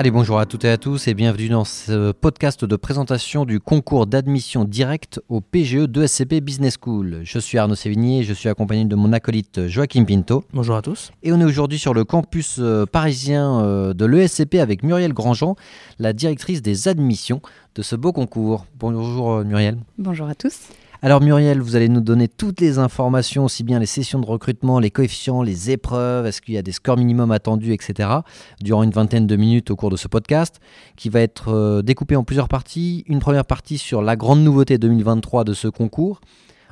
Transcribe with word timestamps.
Allez, 0.00 0.10
bonjour 0.10 0.38
à 0.38 0.46
toutes 0.46 0.64
et 0.64 0.70
à 0.70 0.78
tous 0.78 1.08
et 1.08 1.12
bienvenue 1.12 1.50
dans 1.50 1.66
ce 1.66 2.12
podcast 2.12 2.64
de 2.64 2.76
présentation 2.76 3.44
du 3.44 3.60
concours 3.60 4.06
d'admission 4.06 4.64
directe 4.64 5.20
au 5.28 5.42
PGE 5.42 5.90
de 5.90 6.06
SCP 6.06 6.40
Business 6.40 6.78
School. 6.82 7.20
Je 7.22 7.38
suis 7.38 7.58
Arnaud 7.58 7.74
Sévigné 7.74 8.20
et 8.20 8.22
je 8.22 8.32
suis 8.32 8.48
accompagné 8.48 8.86
de 8.86 8.96
mon 8.96 9.12
acolyte 9.12 9.66
Joachim 9.66 10.06
Pinto. 10.06 10.42
Bonjour 10.54 10.76
à 10.76 10.80
tous. 10.80 11.12
Et 11.22 11.34
on 11.34 11.40
est 11.42 11.44
aujourd'hui 11.44 11.78
sur 11.78 11.92
le 11.92 12.04
campus 12.04 12.56
euh, 12.60 12.86
parisien 12.86 13.60
euh, 13.60 13.92
de 13.92 14.06
l'ESCP 14.06 14.54
avec 14.54 14.84
Muriel 14.84 15.12
Grandjean, 15.12 15.54
la 15.98 16.14
directrice 16.14 16.62
des 16.62 16.88
admissions 16.88 17.42
de 17.74 17.82
ce 17.82 17.94
beau 17.94 18.14
concours. 18.14 18.64
Bonjour 18.78 19.32
euh, 19.32 19.44
Muriel. 19.44 19.76
Bonjour 19.98 20.28
à 20.30 20.34
tous. 20.34 20.70
Alors 21.02 21.22
Muriel, 21.22 21.62
vous 21.62 21.76
allez 21.76 21.88
nous 21.88 22.02
donner 22.02 22.28
toutes 22.28 22.60
les 22.60 22.78
informations, 22.78 23.46
aussi 23.46 23.64
bien 23.64 23.78
les 23.78 23.86
sessions 23.86 24.18
de 24.18 24.26
recrutement, 24.26 24.78
les 24.78 24.90
coefficients, 24.90 25.40
les 25.40 25.70
épreuves, 25.70 26.26
est-ce 26.26 26.42
qu'il 26.42 26.52
y 26.52 26.58
a 26.58 26.62
des 26.62 26.72
scores 26.72 26.98
minimums 26.98 27.30
attendus, 27.30 27.72
etc. 27.72 28.10
durant 28.60 28.82
une 28.82 28.90
vingtaine 28.90 29.26
de 29.26 29.34
minutes 29.34 29.70
au 29.70 29.76
cours 29.76 29.88
de 29.88 29.96
ce 29.96 30.08
podcast, 30.08 30.60
qui 30.96 31.08
va 31.08 31.22
être 31.22 31.54
euh, 31.54 31.80
découpé 31.80 32.16
en 32.16 32.22
plusieurs 32.22 32.48
parties. 32.48 33.04
Une 33.06 33.18
première 33.18 33.46
partie 33.46 33.78
sur 33.78 34.02
la 34.02 34.14
grande 34.14 34.44
nouveauté 34.44 34.76
2023 34.76 35.44
de 35.44 35.54
ce 35.54 35.68
concours. 35.68 36.20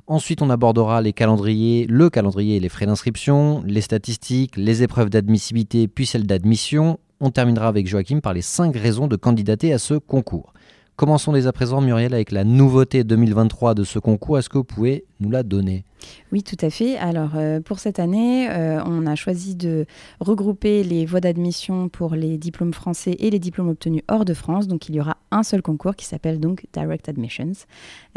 Ensuite, 0.07 0.43
on 0.43 0.51
abordera 0.51 1.01
les 1.01 1.15
calendriers, 1.15 1.87
le 1.89 2.11
calendrier 2.11 2.57
et 2.57 2.61
les 2.61 2.69
frais 2.69 2.85
d'inscription, 2.85 3.63
les 3.65 3.81
statistiques, 3.81 4.59
les 4.59 4.83
épreuves 4.83 5.09
d'admissibilité, 5.09 5.89
puis 5.89 6.05
celles 6.05 6.27
d'admission. 6.27 6.99
On 7.21 7.31
terminera 7.31 7.69
avec 7.69 7.89
Joachim 7.89 8.21
par 8.21 8.35
les 8.35 8.43
5 8.43 8.77
raisons 8.77 9.07
de 9.07 9.17
candidater 9.17 9.73
à 9.73 9.79
ce 9.79 9.95
concours. 9.95 10.53
Commençons 10.99 11.33
dès 11.33 11.47
à 11.47 11.53
présent, 11.53 11.81
Muriel, 11.81 12.13
avec 12.13 12.33
la 12.33 12.43
nouveauté 12.43 13.05
2023 13.05 13.75
de 13.75 13.85
ce 13.85 14.01
concours. 14.01 14.37
Est-ce 14.37 14.49
que 14.49 14.59
vous 14.59 14.65
pouvez 14.65 15.05
nous 15.21 15.31
la 15.31 15.43
donner 15.43 15.85
oui, 16.31 16.43
tout 16.43 16.57
à 16.61 16.71
fait. 16.71 16.97
Alors, 16.99 17.33
euh, 17.37 17.61
pour 17.61 17.79
cette 17.79 17.99
année, 17.99 18.49
euh, 18.51 18.83
on 18.85 19.07
a 19.07 19.15
choisi 19.15 19.57
de 19.57 19.87
regrouper 20.21 20.85
les 20.85 21.07
voies 21.07 21.21
d'admission 21.21 21.89
pour 21.89 22.15
les 22.15 22.37
diplômes 22.37 22.75
français 22.75 23.17
et 23.19 23.31
les 23.31 23.39
diplômes 23.39 23.69
obtenus 23.69 24.03
hors 24.09 24.25
de 24.25 24.35
France. 24.35 24.69
Donc, 24.69 24.89
il 24.89 24.95
y 24.95 25.01
aura 25.01 25.17
un 25.31 25.43
seul 25.43 25.63
concours 25.63 25.97
qui 25.97 26.05
s'appelle 26.05 26.39
donc 26.41 26.67
Direct 26.73 27.09
Admissions, 27.09 27.53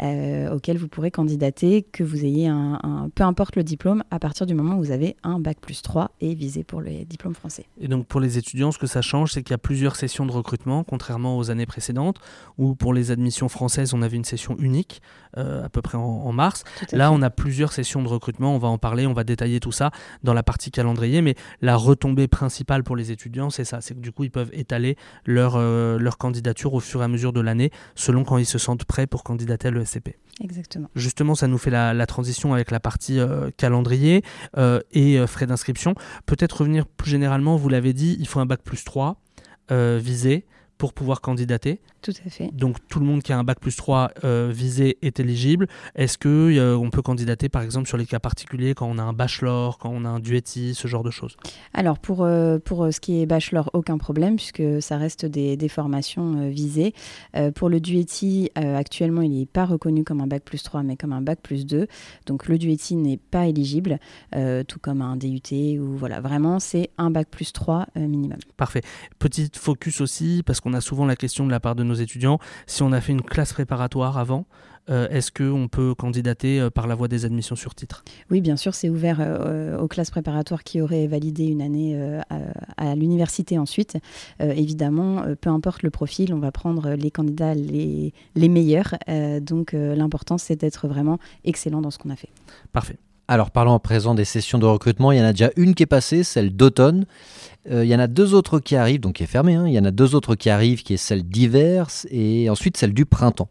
euh, 0.02 0.54
auquel 0.54 0.76
vous 0.76 0.88
pourrez 0.88 1.10
candidater, 1.10 1.82
que 1.82 2.04
vous 2.04 2.24
ayez 2.24 2.48
un, 2.48 3.10
peu 3.14 3.24
importe 3.24 3.56
le 3.56 3.64
diplôme, 3.64 4.02
à 4.10 4.18
partir 4.18 4.46
du 4.46 4.54
moment 4.54 4.76
où 4.76 4.78
vous 4.78 4.90
avez 4.90 5.16
un 5.22 5.40
bac 5.40 5.58
plus 5.60 5.82
3 5.82 6.10
et 6.20 6.34
visé 6.34 6.64
pour 6.64 6.80
les 6.80 7.04
diplômes 7.04 7.34
français. 7.34 7.64
Et 7.80 7.88
donc, 7.88 8.06
pour 8.06 8.20
les 8.20 8.38
étudiants, 8.38 8.72
ce 8.72 8.78
que 8.78 8.86
ça 8.86 9.02
change, 9.02 9.32
c'est 9.32 9.42
qu'il 9.42 9.52
y 9.52 9.54
a 9.54 9.58
plusieurs 9.58 9.96
sessions 9.96 10.26
de 10.26 10.32
recrutement, 10.32 10.84
contrairement 10.84 11.38
aux 11.38 11.50
années 11.50 11.66
précédentes, 11.66 12.18
où 12.58 12.74
pour 12.74 12.92
les 12.92 13.10
admissions 13.10 13.48
françaises, 13.48 13.94
on 13.94 14.02
avait 14.02 14.16
une 14.16 14.24
session 14.24 14.56
unique, 14.58 15.00
à 15.34 15.68
peu 15.70 15.80
près 15.80 15.96
en, 15.96 16.32
mars. 16.32 16.64
Là, 16.92 17.10
on 17.12 17.22
a 17.22 17.30
plusieurs 17.30 17.72
sessions 17.72 18.02
de 18.02 18.08
recrutement, 18.08 18.54
on 18.54 18.58
va 18.58 18.68
en 18.68 18.78
parler, 18.78 19.06
on 19.06 19.12
va 19.12 19.24
détailler 19.24 19.60
tout 19.60 19.72
ça 19.72 19.90
dans 20.22 20.34
la 20.34 20.42
partie 20.42 20.70
calendrier, 20.70 21.22
mais 21.22 21.34
la 21.60 21.76
retombée 21.76 22.28
principale 22.28 22.84
pour 22.84 22.96
les 22.96 23.10
étudiants, 23.10 23.50
c'est 23.50 23.64
ça, 23.64 23.80
c'est 23.80 23.94
que 23.94 24.00
du 24.00 24.12
coup, 24.12 24.24
ils 24.24 24.30
peuvent 24.30 24.50
étaler 24.52 24.96
leur, 25.24 25.54
euh, 25.56 25.98
leur 25.98 26.18
candidature 26.18 26.74
au 26.74 26.80
fur 26.80 27.00
et 27.00 27.04
à 27.04 27.08
mesure 27.08 27.32
de 27.32 27.40
l'année, 27.40 27.70
selon 27.94 28.24
quand 28.24 28.38
ils 28.38 28.46
se 28.46 28.58
sentent 28.58 28.84
prêts 28.84 29.06
pour 29.06 29.24
candidater 29.24 29.68
à 29.68 29.70
l'ESCP. 29.70 30.16
Exactement. 30.42 30.88
Justement, 30.94 31.34
ça 31.34 31.46
nous 31.46 31.58
fait 31.58 31.70
la, 31.70 32.06
transition 32.06 32.52
avec 32.52 32.70
la 32.70 32.80
partie 32.80 33.20
euh, 33.20 33.50
calendrier 33.56 34.22
euh, 34.56 34.80
et 34.92 35.24
frais 35.26 35.46
d'inscription. 35.46 35.94
Peut-être 36.26 36.60
revenir 36.60 36.86
plus 36.86 37.10
généralement, 37.10 37.56
vous 37.56 37.68
l'avez 37.68 37.92
dit, 37.92 38.16
il 38.18 38.26
faut 38.26 38.40
un 38.40 38.46
bac 38.46 38.62
plus 38.62 38.84
3 38.84 39.18
visé 39.70 40.44
pour 40.82 40.94
pouvoir 40.94 41.20
candidater. 41.20 41.78
Tout 42.02 42.12
à 42.26 42.28
fait. 42.28 42.50
Donc 42.52 42.78
tout 42.88 42.98
le 42.98 43.06
monde 43.06 43.22
qui 43.22 43.32
a 43.32 43.38
un 43.38 43.44
bac 43.44 43.60
plus 43.60 43.76
3 43.76 44.10
euh, 44.24 44.50
visé 44.52 44.98
est 45.02 45.20
éligible. 45.20 45.68
Est-ce 45.94 46.18
qu'on 46.18 46.84
on 46.84 46.90
peut 46.90 47.02
candidater 47.02 47.48
par 47.48 47.62
exemple 47.62 47.86
sur 47.86 47.96
les 47.96 48.04
cas 48.04 48.18
particuliers 48.18 48.74
quand 48.74 48.88
on 48.90 48.98
a 48.98 49.02
un 49.04 49.12
bachelor, 49.12 49.78
quand 49.78 49.90
on 49.94 50.04
a 50.04 50.08
un 50.08 50.18
duetti, 50.18 50.74
ce 50.74 50.88
genre 50.88 51.04
de 51.04 51.12
choses? 51.12 51.36
Alors 51.72 52.00
pour, 52.00 52.24
euh, 52.24 52.58
pour 52.58 52.82
euh, 52.82 52.90
ce 52.90 52.98
qui 52.98 53.22
est 53.22 53.26
bachelor, 53.26 53.70
aucun 53.74 53.96
problème 53.96 54.34
puisque 54.34 54.82
ça 54.82 54.96
reste 54.96 55.24
des, 55.24 55.56
des 55.56 55.68
formations 55.68 56.50
visées. 56.50 56.94
pour 57.54 57.68
le 57.68 57.78
duetti, 57.78 58.50
actuellement 58.56 59.22
il 59.22 59.38
n'est 59.38 59.46
pas 59.46 59.64
reconnu 59.64 60.02
comme 60.02 60.20
un 60.20 60.26
bac 60.26 60.42
plus 60.42 60.64
3 60.64 60.82
mais 60.82 60.96
comme 60.96 61.12
un 61.12 61.22
bac 61.22 61.38
plus 61.40 61.64
2. 61.64 61.86
Donc 62.26 62.48
le 62.48 62.58
duetti 62.58 62.96
n'est 62.96 63.18
pas 63.18 63.46
éligible, 63.46 64.00
tout 64.66 64.80
comme 64.80 65.00
un 65.00 65.16
DUT 65.16 65.78
ou 65.78 65.96
voilà, 65.96 66.20
vraiment 66.20 66.58
c'est 66.58 66.90
un 66.98 67.12
bac 67.12 67.28
plus 67.30 67.52
3 67.52 67.86
minimum. 67.94 68.38
Parfait. 68.56 68.82
Petite 69.20 69.56
focus 69.56 70.00
aussi 70.00 70.42
parce 70.44 70.58
qu'on 70.60 70.71
on 70.72 70.74
a 70.74 70.80
souvent 70.80 71.04
la 71.04 71.16
question 71.16 71.46
de 71.46 71.50
la 71.50 71.60
part 71.60 71.74
de 71.74 71.84
nos 71.84 71.94
étudiants, 71.94 72.38
si 72.66 72.82
on 72.82 72.92
a 72.92 73.00
fait 73.00 73.12
une 73.12 73.22
classe 73.22 73.52
préparatoire 73.52 74.16
avant, 74.16 74.46
euh, 74.90 75.06
est-ce 75.10 75.30
qu'on 75.30 75.68
peut 75.68 75.94
candidater 75.94 76.60
euh, 76.60 76.70
par 76.70 76.86
la 76.86 76.96
voie 76.96 77.06
des 77.06 77.24
admissions 77.24 77.54
sur 77.54 77.74
titre? 77.74 78.02
Oui, 78.30 78.40
bien 78.40 78.56
sûr, 78.56 78.74
c'est 78.74 78.88
ouvert 78.88 79.18
euh, 79.20 79.78
aux 79.78 79.86
classes 79.86 80.10
préparatoires 80.10 80.64
qui 80.64 80.80
auraient 80.80 81.06
validé 81.06 81.46
une 81.46 81.62
année 81.62 81.96
à, 82.76 82.94
l'université 82.94 83.58
ensuite. 83.58 83.98
évidemment, 84.40 85.24
peu 85.40 85.50
importe 85.50 85.82
le 85.82 85.90
profil, 85.90 86.32
on 86.34 86.38
va 86.38 86.50
prendre 86.50 86.90
les 86.90 87.10
candidats 87.10 87.54
les, 87.54 88.12
les 88.34 88.48
meilleurs. 88.48 88.94
donc 89.40 89.72
l'important, 89.72 90.38
c'est 90.38 90.56
d'être 90.56 90.88
vraiment 90.88 91.18
excellent 91.44 91.80
dans 91.80 91.90
ce 91.90 91.98
qu'on 91.98 92.10
a 92.10 92.16
fait. 92.16 92.30
Parfait. 92.72 92.98
Alors 93.28 93.50
parlons 93.50 93.74
à 93.74 93.78
présent 93.78 94.14
des 94.14 94.24
sessions 94.24 94.58
de 94.58 94.66
recrutement. 94.66 95.12
Il 95.12 95.18
y 95.18 95.20
en 95.20 95.24
a 95.24 95.32
déjà 95.32 95.50
une 95.56 95.74
qui 95.74 95.84
est 95.84 95.86
passée, 95.86 96.24
celle 96.24 96.54
d'automne. 96.54 97.06
Euh, 97.70 97.84
il 97.84 97.90
y 97.90 97.94
en 97.94 98.00
a 98.00 98.08
deux 98.08 98.34
autres 98.34 98.58
qui 98.58 98.76
arrivent, 98.76 99.00
donc 99.00 99.14
qui 99.14 99.22
est 99.22 99.26
fermée. 99.26 99.54
Hein. 99.54 99.64
Il 99.66 99.72
y 99.72 99.78
en 99.78 99.84
a 99.84 99.90
deux 99.90 100.14
autres 100.14 100.34
qui 100.34 100.50
arrivent, 100.50 100.82
qui 100.82 100.94
est 100.94 100.98
celle 100.98 101.22
d'hiver 101.22 101.86
et 102.10 102.50
ensuite 102.50 102.76
celle 102.76 102.92
du 102.92 103.06
printemps. 103.06 103.48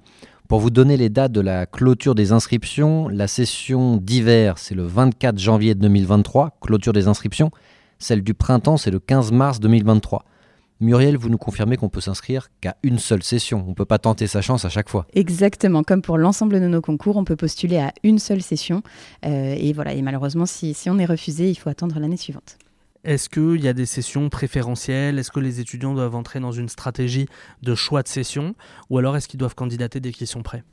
Pour 0.48 0.60
vous 0.60 0.70
donner 0.70 0.98
les 0.98 1.10
dates 1.10 1.32
de 1.32 1.40
la 1.40 1.66
clôture 1.66 2.14
des 2.14 2.34
inscriptions, 2.34 3.08
la 3.08 3.28
session 3.28 3.96
d'hiver, 3.96 4.58
c'est 4.58 4.76
le 4.76 4.84
24 4.84 5.40
janvier 5.40 5.76
2023, 5.76 6.58
clôture 6.60 6.92
des 6.92 7.08
inscriptions. 7.08 7.52
Celle 8.00 8.22
du 8.22 8.34
printemps, 8.34 8.76
c'est 8.76 8.92
le 8.92 9.00
15 9.00 9.32
mars 9.32 9.62
2023. 9.62 10.26
Muriel, 10.82 11.16
vous 11.16 11.30
nous 11.30 11.38
confirmez 11.38 11.78
qu'on 11.78 11.90
peut 11.90 12.02
s'inscrire 12.02 12.50
qu'à 12.60 12.76
une 12.82 12.98
seule 12.98 13.22
session. 13.22 13.64
On 13.68 13.70
ne 13.70 13.76
peut 13.76 13.86
pas 13.86 14.00
tenter 14.00 14.26
sa 14.26 14.42
chance 14.42 14.66
à 14.66 14.70
chaque 14.70 14.90
fois. 14.90 15.06
Exactement. 15.14 15.84
Comme 15.84 16.02
pour 16.02 16.18
l'ensemble 16.18 16.60
de 16.60 16.68
nos 16.68 16.82
concours, 16.82 17.18
on 17.18 17.24
peut 17.24 17.36
postuler 17.36 17.78
à 17.78 17.94
une 18.02 18.18
seule 18.18 18.42
session. 18.42 18.82
Euh, 19.24 19.56
et 19.56 19.74
voilà. 19.74 19.94
Et 19.94 20.02
malheureusement, 20.02 20.48
si, 20.48 20.74
si 20.74 20.90
on 20.90 20.98
est 20.98 21.06
refusé, 21.06 21.52
il 21.52 21.56
faut 21.56 21.70
attendre 21.70 22.00
l'année 22.00 22.18
suivante. 22.18 22.58
Est-ce 23.04 23.30
qu'il 23.30 23.64
y 23.64 23.68
a 23.68 23.74
des 23.74 23.86
sessions 23.86 24.30
préférentielles? 24.30 25.20
Est-ce 25.20 25.30
que 25.30 25.40
les 25.40 25.60
étudiants 25.60 25.94
doivent 25.94 26.16
entrer 26.16 26.40
dans 26.40 26.52
une 26.52 26.68
stratégie 26.68 27.28
de 27.62 27.76
choix 27.76 28.02
de 28.02 28.08
session? 28.08 28.56
Ou 28.90 28.98
alors 28.98 29.16
est-ce 29.16 29.28
qu'ils 29.28 29.40
doivent 29.40 29.56
candidater 29.56 30.00
dès 30.00 30.12
qu'ils 30.12 30.26
sont 30.26 30.42
prêts? 30.42 30.64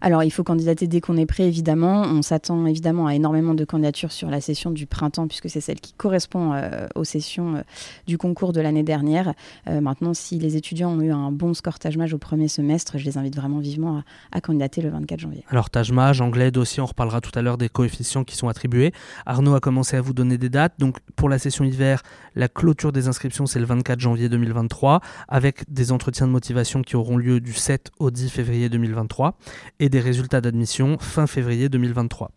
Alors, 0.00 0.22
il 0.22 0.30
faut 0.30 0.44
candidater 0.44 0.86
dès 0.86 1.00
qu'on 1.00 1.16
est 1.16 1.26
prêt, 1.26 1.44
évidemment. 1.44 2.02
On 2.02 2.22
s'attend 2.22 2.66
évidemment 2.66 3.06
à 3.06 3.14
énormément 3.14 3.54
de 3.54 3.64
candidatures 3.64 4.12
sur 4.12 4.30
la 4.30 4.40
session 4.40 4.70
du 4.70 4.86
printemps, 4.86 5.26
puisque 5.26 5.50
c'est 5.50 5.60
celle 5.60 5.80
qui 5.80 5.92
correspond 5.92 6.52
euh, 6.54 6.86
aux 6.94 7.04
sessions 7.04 7.56
euh, 7.56 7.62
du 8.06 8.18
concours 8.18 8.52
de 8.52 8.60
l'année 8.60 8.82
dernière. 8.82 9.34
Euh, 9.68 9.80
maintenant, 9.80 10.14
si 10.14 10.38
les 10.38 10.56
étudiants 10.56 10.90
ont 10.90 11.00
eu 11.00 11.10
un 11.10 11.32
bon 11.32 11.54
score 11.54 11.78
Tajmage 11.78 12.14
au 12.14 12.18
premier 12.18 12.48
semestre, 12.48 12.98
je 12.98 13.04
les 13.04 13.18
invite 13.18 13.36
vraiment 13.36 13.58
vivement 13.58 14.02
à, 14.32 14.40
candidater 14.40 14.82
le 14.82 14.90
24 14.90 15.20
janvier. 15.20 15.44
Alors, 15.48 15.70
Tajmage, 15.70 16.20
anglais, 16.20 16.50
dossier, 16.50 16.82
on 16.82 16.86
reparlera 16.86 17.20
tout 17.20 17.36
à 17.36 17.42
l'heure 17.42 17.58
des 17.58 17.68
coefficients 17.68 18.24
qui 18.24 18.36
sont 18.36 18.48
attribués. 18.48 18.92
Arnaud 19.26 19.54
a 19.54 19.60
commencé 19.60 19.96
à 19.96 20.00
vous 20.00 20.12
donner 20.12 20.38
des 20.38 20.48
dates. 20.48 20.74
Donc, 20.78 20.98
pour 21.16 21.28
la 21.28 21.38
session 21.38 21.64
hiver, 21.64 22.02
la 22.34 22.48
clôture 22.48 22.92
des 22.92 23.08
inscriptions, 23.08 23.46
c'est 23.46 23.58
le 23.58 23.66
24 23.66 23.98
janvier 23.98 24.28
2023, 24.28 25.00
avec 25.26 25.64
des 25.70 25.92
entretiens 25.92 26.26
de 26.26 26.32
motivation 26.32 26.82
qui 26.82 26.96
auront 26.96 27.16
lieu 27.16 27.40
du 27.40 27.52
7 27.52 27.90
au 27.98 28.10
10 28.10 28.30
février 28.30 28.68
2023 28.68 29.36
et 29.80 29.88
des 29.88 30.00
résultats 30.00 30.40
d'admission 30.40 30.98
fin 30.98 31.26
février 31.26 31.68
2023. 31.68 32.30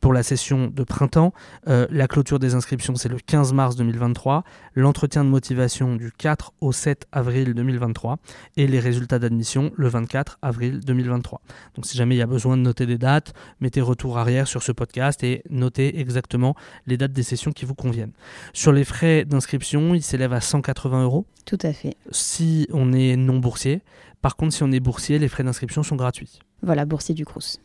Pour 0.00 0.12
la 0.12 0.22
session 0.22 0.68
de 0.68 0.84
printemps, 0.84 1.32
euh, 1.68 1.86
la 1.90 2.06
clôture 2.06 2.38
des 2.38 2.54
inscriptions 2.54 2.94
c'est 2.94 3.08
le 3.08 3.18
15 3.18 3.52
mars 3.52 3.76
2023, 3.76 4.44
l'entretien 4.74 5.24
de 5.24 5.28
motivation 5.28 5.96
du 5.96 6.12
4 6.12 6.52
au 6.60 6.72
7 6.72 7.06
avril 7.10 7.54
2023 7.54 8.18
et 8.56 8.66
les 8.66 8.78
résultats 8.78 9.18
d'admission 9.18 9.72
le 9.76 9.88
24 9.88 10.38
avril 10.42 10.80
2023. 10.80 11.40
Donc 11.74 11.86
si 11.86 11.96
jamais 11.96 12.14
il 12.14 12.18
y 12.18 12.22
a 12.22 12.26
besoin 12.26 12.56
de 12.56 12.62
noter 12.62 12.86
des 12.86 12.98
dates, 12.98 13.34
mettez 13.60 13.80
retour 13.80 14.18
arrière 14.18 14.46
sur 14.46 14.62
ce 14.62 14.72
podcast 14.72 15.24
et 15.24 15.42
notez 15.50 15.98
exactement 15.98 16.54
les 16.86 16.96
dates 16.96 17.12
des 17.12 17.22
sessions 17.22 17.52
qui 17.52 17.64
vous 17.64 17.74
conviennent. 17.74 18.12
Sur 18.52 18.72
les 18.72 18.84
frais 18.84 19.24
d'inscription, 19.24 19.94
ils 19.94 20.02
s'élèvent 20.02 20.32
à 20.32 20.40
180 20.40 21.02
euros. 21.04 21.26
Tout 21.44 21.58
à 21.62 21.72
fait. 21.72 21.96
Si 22.10 22.68
on 22.72 22.92
est 22.92 23.16
non 23.16 23.38
boursier. 23.38 23.82
Par 24.20 24.36
contre, 24.36 24.54
si 24.54 24.62
on 24.62 24.72
est 24.72 24.80
boursier, 24.80 25.18
les 25.18 25.28
frais 25.28 25.44
d'inscription 25.44 25.82
sont 25.82 25.96
gratuits. 25.96 26.40
Voilà, 26.62 26.84
boursier 26.84 27.14
du 27.14 27.24
Crous. 27.24 27.60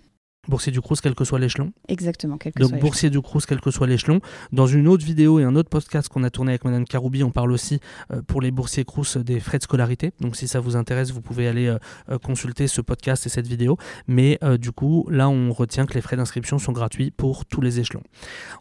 Boursier 0.49 0.73
du 0.73 0.81
Crous, 0.81 0.99
quel 0.99 1.15
que 1.15 1.23
soit 1.23 1.39
l'échelon. 1.39 1.71
Exactement, 1.87 2.37
quel 2.37 2.51
que 2.51 2.59
Donc, 2.59 2.77
boursier 2.77 3.09
du 3.09 3.21
Crous, 3.21 3.45
quel 3.45 3.61
que 3.61 3.71
soit 3.71 3.87
l'échelon. 3.87 4.19
Dans 4.51 4.67
une 4.67 4.89
autre 4.89 5.05
vidéo 5.05 5.39
et 5.39 5.43
un 5.45 5.55
autre 5.55 5.69
podcast 5.69 6.09
qu'on 6.09 6.23
a 6.23 6.29
tourné 6.29 6.51
avec 6.51 6.65
Madame 6.65 6.83
Karoubi, 6.83 7.23
on 7.23 7.31
parle 7.31 7.53
aussi 7.53 7.79
euh, 8.11 8.21
pour 8.21 8.41
les 8.41 8.51
boursiers 8.51 8.83
Crous 8.83 9.15
des 9.15 9.39
frais 9.39 9.57
de 9.57 9.63
scolarité. 9.63 10.11
Donc, 10.19 10.35
si 10.35 10.49
ça 10.49 10.59
vous 10.59 10.75
intéresse, 10.75 11.11
vous 11.11 11.21
pouvez 11.21 11.47
aller 11.47 11.67
euh, 11.67 11.77
euh, 12.09 12.19
consulter 12.19 12.67
ce 12.67 12.81
podcast 12.81 13.25
et 13.25 13.29
cette 13.29 13.47
vidéo. 13.47 13.77
Mais 14.07 14.37
du 14.59 14.71
coup, 14.73 15.07
là, 15.09 15.29
on 15.29 15.53
retient 15.53 15.85
que 15.85 15.93
les 15.93 16.01
frais 16.01 16.17
d'inscription 16.17 16.59
sont 16.59 16.73
gratuits 16.73 17.11
pour 17.11 17.45
tous 17.45 17.61
les 17.61 17.79
échelons. 17.79 18.03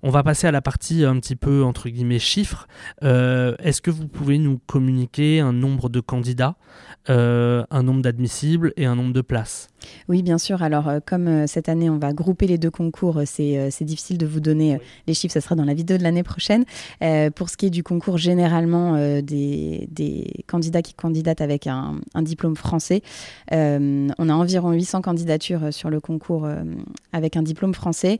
On 0.04 0.10
va 0.10 0.22
passer 0.22 0.46
à 0.46 0.52
la 0.52 0.62
partie 0.62 1.04
un 1.04 1.18
petit 1.18 1.36
peu, 1.36 1.64
entre 1.64 1.88
guillemets, 1.88 2.18
chiffres. 2.18 2.68
Est-ce 3.02 3.80
que 3.80 3.90
vous 3.90 4.06
pouvez 4.06 4.38
nous 4.38 4.60
communiquer 4.66 5.40
un 5.40 5.52
nombre 5.52 5.88
de 5.88 6.00
candidats, 6.00 6.56
un 7.08 7.82
nombre 7.82 8.02
d'admissibles 8.02 8.72
et 8.76 8.86
un 8.86 8.94
nombre 8.94 9.12
de 9.12 9.22
places? 9.22 9.71
Oui, 10.08 10.22
bien 10.22 10.38
sûr. 10.38 10.62
Alors, 10.62 10.88
euh, 10.88 11.00
comme 11.04 11.28
euh, 11.28 11.46
cette 11.46 11.68
année, 11.68 11.90
on 11.90 11.98
va 11.98 12.12
grouper 12.12 12.46
les 12.46 12.58
deux 12.58 12.70
concours, 12.70 13.18
euh, 13.18 13.24
c'est 13.26 13.84
difficile 13.84 14.18
de 14.18 14.26
vous 14.26 14.40
donner 14.40 14.78
les 15.06 15.14
chiffres, 15.14 15.32
ça 15.32 15.40
sera 15.40 15.54
dans 15.54 15.64
la 15.64 15.74
vidéo 15.74 15.96
de 15.98 16.02
l'année 16.02 16.22
prochaine. 16.22 16.64
pour 17.34 17.48
ce 17.48 17.56
qui 17.56 17.66
est 17.66 17.70
du 17.70 17.82
concours, 17.82 18.18
généralement, 18.18 18.96
des, 19.22 19.88
des, 19.90 20.44
candidats 20.46 20.82
qui 20.82 20.94
candidatent 20.94 21.40
avec 21.40 21.66
un, 21.66 21.96
un 22.14 22.22
diplôme 22.22 22.56
français, 22.56 23.02
on 23.50 24.28
a 24.28 24.34
environ 24.34 24.72
800 24.72 25.02
candidatures 25.02 25.72
sur 25.72 25.90
le 25.90 26.00
concours 26.00 26.48
avec 27.12 27.36
un 27.36 27.42
diplôme 27.42 27.74
français. 27.74 28.18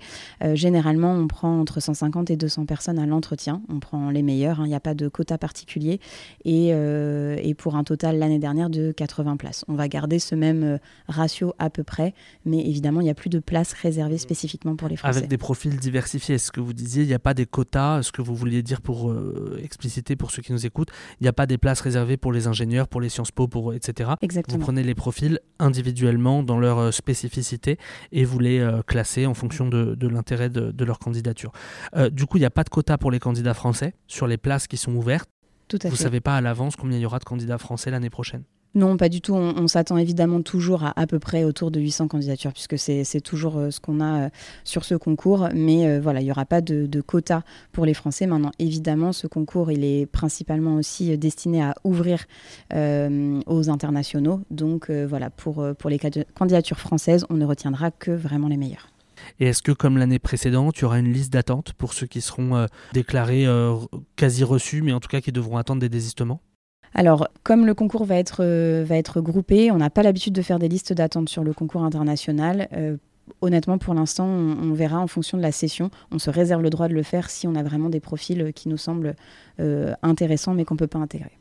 généralement, 0.54 1.12
on 1.12 1.26
prend 1.26 1.60
entre 1.60 1.80
150 1.80 2.30
et 2.30 2.36
200 2.36 2.66
personnes 2.66 2.98
à 2.98 3.06
l'entretien. 3.06 3.62
On 3.68 3.80
prend 3.80 4.10
les 4.10 4.22
meilleurs, 4.22 4.60
hein. 4.60 4.64
il 4.66 4.68
n'y 4.68 4.74
a 4.74 4.80
pas 4.80 4.94
de 4.94 5.08
quota 5.08 5.38
particulier. 5.38 6.00
Et, 6.44 6.68
et 6.68 7.54
pour 7.54 7.76
un 7.76 7.84
total 7.84 8.18
l'année 8.18 8.38
dernière 8.38 8.70
de 8.70 8.92
80 8.92 9.36
places. 9.36 9.64
On 9.68 9.74
va 9.74 9.88
garder 9.88 10.18
ce 10.18 10.34
même 10.34 10.78
ratio 11.08 11.54
à 11.62 11.70
peu 11.70 11.84
près, 11.84 12.12
mais 12.44 12.58
évidemment, 12.58 13.00
il 13.00 13.04
n'y 13.04 13.10
a 13.10 13.14
plus 13.14 13.30
de 13.30 13.38
place 13.38 13.72
réservée 13.72 14.18
spécifiquement 14.18 14.74
pour 14.74 14.88
les 14.88 14.96
Français. 14.96 15.18
Avec 15.18 15.30
des 15.30 15.38
profils 15.38 15.76
diversifiés, 15.76 16.34
est-ce 16.34 16.50
que 16.50 16.60
vous 16.60 16.72
disiez, 16.72 17.04
il 17.04 17.06
n'y 17.06 17.14
a 17.14 17.20
pas 17.20 17.34
des 17.34 17.46
quotas, 17.46 18.02
ce 18.02 18.10
que 18.10 18.20
vous 18.20 18.34
vouliez 18.34 18.62
dire 18.62 18.80
pour 18.80 19.10
euh, 19.10 19.60
expliciter 19.62 20.16
pour 20.16 20.32
ceux 20.32 20.42
qui 20.42 20.52
nous 20.52 20.66
écoutent, 20.66 20.90
il 21.20 21.24
n'y 21.24 21.28
a 21.28 21.32
pas 21.32 21.46
des 21.46 21.58
places 21.58 21.80
réservées 21.80 22.16
pour 22.16 22.32
les 22.32 22.48
ingénieurs, 22.48 22.88
pour 22.88 23.00
les 23.00 23.08
Sciences 23.08 23.30
Po, 23.30 23.46
pour, 23.46 23.74
etc. 23.74 24.10
Exactement. 24.22 24.58
Vous 24.58 24.64
prenez 24.64 24.82
les 24.82 24.96
profils 24.96 25.38
individuellement 25.60 26.42
dans 26.42 26.58
leur 26.58 26.78
euh, 26.78 26.90
spécificité 26.90 27.78
et 28.10 28.24
vous 28.24 28.40
les 28.40 28.58
euh, 28.58 28.82
classez 28.82 29.26
en 29.26 29.34
fonction 29.34 29.68
de, 29.68 29.96
l'intérêt 30.08 30.50
de, 30.50 30.84
leur 30.84 30.98
candidature. 30.98 31.52
du 32.10 32.26
coup, 32.26 32.38
il 32.38 32.40
n'y 32.40 32.46
a 32.46 32.50
pas 32.50 32.64
de 32.64 32.68
quota 32.68 32.98
pour 32.98 33.12
les 33.12 33.20
candidats 33.20 33.54
français 33.54 33.94
sur 34.08 34.26
les 34.26 34.36
places 34.36 34.66
qui 34.66 34.76
sont 34.76 34.94
ouvertes. 34.96 35.30
Tout 35.68 35.78
à 35.84 35.88
vous 35.88 35.94
ne 35.94 35.98
savez 35.98 36.20
pas 36.20 36.36
à 36.36 36.40
l'avance 36.40 36.74
combien 36.74 36.98
il 36.98 37.02
y 37.02 37.06
aura 37.06 37.20
de 37.20 37.24
candidats 37.24 37.58
français 37.58 37.90
l'année 37.90 38.10
prochaine 38.10 38.42
non, 38.74 38.96
pas 38.96 39.08
du 39.08 39.20
tout. 39.20 39.34
On, 39.34 39.68
s'attend 39.68 39.98
évidemment 39.98 40.40
toujours 40.42 40.84
à 40.84 40.92
à 40.96 41.06
peu 41.06 41.18
près 41.18 41.44
autour 41.44 41.70
de 41.70 41.80
800 41.80 42.08
candidatures, 42.08 42.52
puisque 42.52 42.78
c'est 42.78 43.20
toujours 43.20 43.58
euh, 43.58 43.70
ce 43.70 43.80
qu'on 43.80 44.00
a 44.00 44.24
euh, 44.24 44.28
sur 44.64 44.84
ce 44.84 44.94
concours. 44.94 45.48
Mais 45.54 45.86
euh, 45.86 46.00
voilà, 46.00 46.20
il 46.20 46.24
n'y 46.24 46.30
aura 46.30 46.46
pas 46.46 46.60
de, 46.60 47.00
quota 47.00 47.42
pour 47.72 47.84
les 47.84 47.94
Français. 47.94 48.26
Maintenant, 48.26 48.52
évidemment, 48.58 49.12
ce 49.12 49.26
concours, 49.26 49.70
il 49.70 49.84
est 49.84 50.06
principalement 50.06 50.76
aussi 50.76 51.16
destiné 51.18 51.62
à 51.62 51.74
ouvrir 51.84 52.24
aux 52.72 53.70
internationaux. 53.70 54.40
Donc 54.50 54.90
voilà, 54.90 55.30
pour, 55.30 55.66
pour 55.78 55.90
les 55.90 55.98
candidatures 56.34 56.78
françaises, 56.78 57.26
on 57.28 57.34
ne 57.34 57.44
retiendra 57.44 57.90
que 57.90 58.10
vraiment 58.10 58.48
les 58.48 58.56
meilleures. 58.56 58.88
Et 59.40 59.46
est-ce 59.46 59.62
que, 59.62 59.72
comme 59.72 59.98
l'année 59.98 60.18
précédente, 60.18 60.78
il 60.78 60.82
y 60.82 60.84
aura 60.84 60.98
une 60.98 61.12
liste 61.12 61.32
d'attente 61.32 61.72
pour 61.72 61.92
ceux 61.92 62.06
qui 62.06 62.20
seront 62.20 62.66
déclarés 62.92 63.46
quasi 64.16 64.44
reçus, 64.44 64.82
mais 64.82 64.92
en 64.92 65.00
tout 65.00 65.08
cas 65.08 65.20
qui 65.20 65.32
devront 65.32 65.56
attendre 65.56 65.80
des 65.80 65.88
désistements? 65.88 66.40
Alors, 66.94 67.28
comme 67.42 67.66
le 67.66 67.74
concours 67.74 68.04
va 68.04 68.16
être, 68.16 68.38
euh, 68.40 68.84
va 68.86 68.96
être 68.96 69.20
groupé, 69.20 69.70
on 69.70 69.78
n'a 69.78 69.90
pas 69.90 70.02
l'habitude 70.02 70.34
de 70.34 70.42
faire 70.42 70.58
des 70.58 70.68
listes 70.68 70.92
d'attente 70.92 71.28
sur 71.28 71.42
le 71.42 71.54
concours 71.54 71.84
international. 71.84 72.68
Euh, 72.74 72.96
honnêtement, 73.40 73.78
pour 73.78 73.94
l'instant, 73.94 74.26
on, 74.26 74.72
verra 74.72 74.98
en 74.98 75.06
fonction 75.06 75.38
de 75.38 75.42
la 75.42 75.52
session. 75.52 75.90
On 76.10 76.18
se 76.18 76.28
réserve 76.28 76.62
le 76.62 76.70
droit 76.70 76.88
de 76.88 76.94
le 76.94 77.02
faire 77.02 77.30
si 77.30 77.46
on 77.46 77.54
a 77.54 77.62
vraiment 77.62 77.88
des 77.88 78.00
profils 78.00 78.52
qui 78.54 78.68
nous 78.68 78.76
semblent 78.76 79.14
euh, 79.60 79.94
intéressants 80.02 80.54
mais 80.54 80.64
qu'on 80.64 80.74
ne 80.74 80.78
peut 80.78 80.86
pas 80.86 80.98
intégrer. 80.98 81.32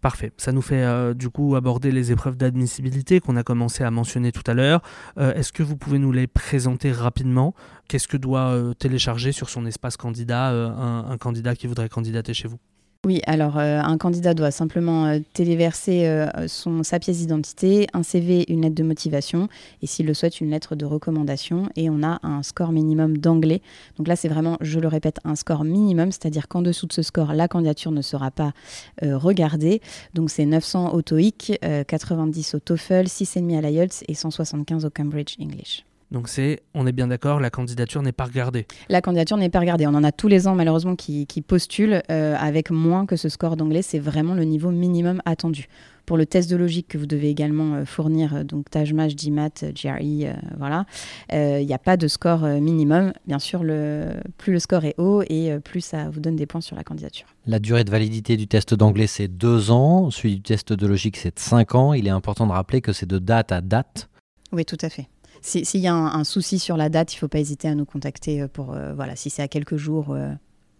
Parfait. 0.00 0.32
Ça 0.36 0.52
nous 0.52 0.62
fait 0.62 1.14
du 1.14 1.28
coup 1.28 1.54
aborder 1.54 1.92
les 1.92 2.12
épreuves 2.12 2.36
d'admissibilité 2.36 3.20
qu'on 3.20 3.36
a 3.36 3.42
commencé 3.42 3.84
à 3.84 3.90
mentionner 3.90 4.32
tout 4.32 4.42
à 4.46 4.54
l'heure. 4.54 4.80
Est-ce 5.18 5.52
que 5.52 5.62
vous 5.62 5.76
pouvez 5.76 5.98
nous 5.98 6.12
les 6.12 6.26
présenter 6.26 6.90
rapidement? 6.90 7.54
Qu'est-ce 7.88 8.08
que 8.08 8.16
doit 8.16 8.72
télécharger 8.78 9.32
sur 9.32 9.50
son 9.50 9.66
espace 9.66 9.96
candidat 9.98 10.48
un 10.48 11.18
candidat 11.18 11.54
qui 11.54 11.66
voudrait 11.66 11.90
candidater 11.90 12.32
chez 12.32 12.48
vous? 12.48 12.58
Oui, 13.04 13.20
alors 13.26 13.58
euh, 13.58 13.80
un 13.80 13.98
candidat 13.98 14.32
doit 14.32 14.52
simplement 14.52 15.06
euh, 15.06 15.18
téléverser 15.32 16.06
euh, 16.06 16.28
son, 16.46 16.84
sa 16.84 17.00
pièce 17.00 17.18
d'identité, 17.18 17.88
un 17.94 18.04
CV, 18.04 18.44
une 18.46 18.62
lettre 18.62 18.76
de 18.76 18.84
motivation 18.84 19.48
et 19.82 19.88
s'il 19.88 20.06
le 20.06 20.14
souhaite, 20.14 20.40
une 20.40 20.50
lettre 20.50 20.76
de 20.76 20.84
recommandation. 20.84 21.68
Et 21.74 21.90
on 21.90 22.04
a 22.04 22.20
un 22.22 22.44
score 22.44 22.70
minimum 22.70 23.18
d'anglais. 23.18 23.60
Donc 23.98 24.06
là, 24.06 24.14
c'est 24.14 24.28
vraiment, 24.28 24.56
je 24.60 24.78
le 24.78 24.86
répète, 24.86 25.18
un 25.24 25.34
score 25.34 25.64
minimum, 25.64 26.12
c'est-à-dire 26.12 26.46
qu'en 26.46 26.62
dessous 26.62 26.86
de 26.86 26.92
ce 26.92 27.02
score, 27.02 27.32
la 27.32 27.48
candidature 27.48 27.90
ne 27.90 28.02
sera 28.02 28.30
pas 28.30 28.52
regardée. 29.02 29.80
Donc 30.14 30.30
c'est 30.30 30.46
900 30.46 30.94
au 30.94 31.02
TOEIC, 31.02 31.58
90 31.88 32.54
au 32.54 32.60
TOEFL, 32.60 33.06
6,5 33.06 33.58
à 33.58 33.60
l'IELTS 33.62 34.04
et 34.06 34.14
175 34.14 34.84
au 34.84 34.90
Cambridge 34.90 35.34
English. 35.40 35.84
Donc 36.12 36.28
c'est, 36.28 36.60
on 36.74 36.86
est 36.86 36.92
bien 36.92 37.08
d'accord, 37.08 37.40
la 37.40 37.48
candidature 37.48 38.02
n'est 38.02 38.12
pas 38.12 38.24
regardée. 38.24 38.66
La 38.90 39.00
candidature 39.00 39.38
n'est 39.38 39.48
pas 39.48 39.60
regardée. 39.60 39.86
On 39.86 39.94
en 39.94 40.04
a 40.04 40.12
tous 40.12 40.28
les 40.28 40.46
ans 40.46 40.54
malheureusement 40.54 40.94
qui, 40.94 41.26
postulent 41.46 42.02
euh, 42.10 42.36
avec 42.38 42.70
moins 42.70 43.06
que 43.06 43.16
ce 43.16 43.30
score 43.30 43.56
d'anglais. 43.56 43.80
C'est 43.80 43.98
vraiment 43.98 44.34
le 44.34 44.44
niveau 44.44 44.70
minimum 44.70 45.22
attendu. 45.24 45.68
Pour 46.04 46.16
le 46.16 46.26
test 46.26 46.50
de 46.50 46.56
logique 46.56 46.88
que 46.88 46.98
vous 46.98 47.06
devez 47.06 47.30
également 47.30 47.76
euh, 47.76 47.84
fournir, 47.86 48.34
euh, 48.34 48.44
donc 48.44 48.68
TAGMAT, 48.68 49.08
GMAT, 49.08 49.72
GRE, 49.72 50.34
voilà, 50.58 50.84
il 51.32 51.64
n'y 51.64 51.72
a 51.72 51.78
pas 51.78 51.96
de 51.96 52.08
score 52.08 52.40
minimum. 52.40 53.14
Bien 53.26 53.38
sûr, 53.38 53.64
le, 53.64 54.10
plus 54.36 54.52
le 54.52 54.58
score 54.58 54.84
est 54.84 54.94
haut 54.98 55.22
et 55.22 55.58
plus 55.64 55.80
ça 55.80 56.10
vous 56.10 56.20
donne 56.20 56.36
des 56.36 56.44
points 56.44 56.60
sur 56.60 56.76
la 56.76 56.84
candidature. 56.84 57.26
La 57.46 57.58
durée 57.58 57.84
de 57.84 57.90
validité 57.90 58.36
du 58.36 58.46
test 58.46 58.74
d'anglais, 58.74 59.06
c'est 59.06 59.28
deux 59.28 59.70
ans. 59.70 60.10
Celui 60.10 60.34
du 60.34 60.42
test 60.42 60.74
de 60.74 60.86
logique, 60.86 61.16
c'est 61.16 61.38
cinq 61.38 61.74
ans. 61.74 61.94
Il 61.94 62.06
est 62.06 62.10
important 62.10 62.46
de 62.46 62.52
rappeler 62.52 62.82
que 62.82 62.92
c'est 62.92 63.08
de 63.08 63.18
date 63.18 63.50
à 63.50 63.62
date. 63.62 64.10
Oui, 64.52 64.66
tout 64.66 64.78
à 64.82 64.90
fait 64.90 65.08
s'il 65.42 65.80
y 65.80 65.88
a 65.88 65.94
un, 65.94 66.24
souci 66.24 66.58
sur 66.58 66.76
la 66.76 66.88
date, 66.88 67.12
il 67.12 67.16
ne 67.16 67.20
faut 67.20 67.28
pas 67.28 67.40
hésiter 67.40 67.68
à 67.68 67.74
nous 67.74 67.84
contacter 67.84 68.42
euh, 68.42 68.48
pour, 68.48 68.72
euh, 68.72 68.94
voilà, 68.94 69.16
si 69.16 69.28
c'est 69.28 69.42
à 69.42 69.48
quelques 69.48 69.76
jours, 69.76 70.10
euh, 70.10 70.32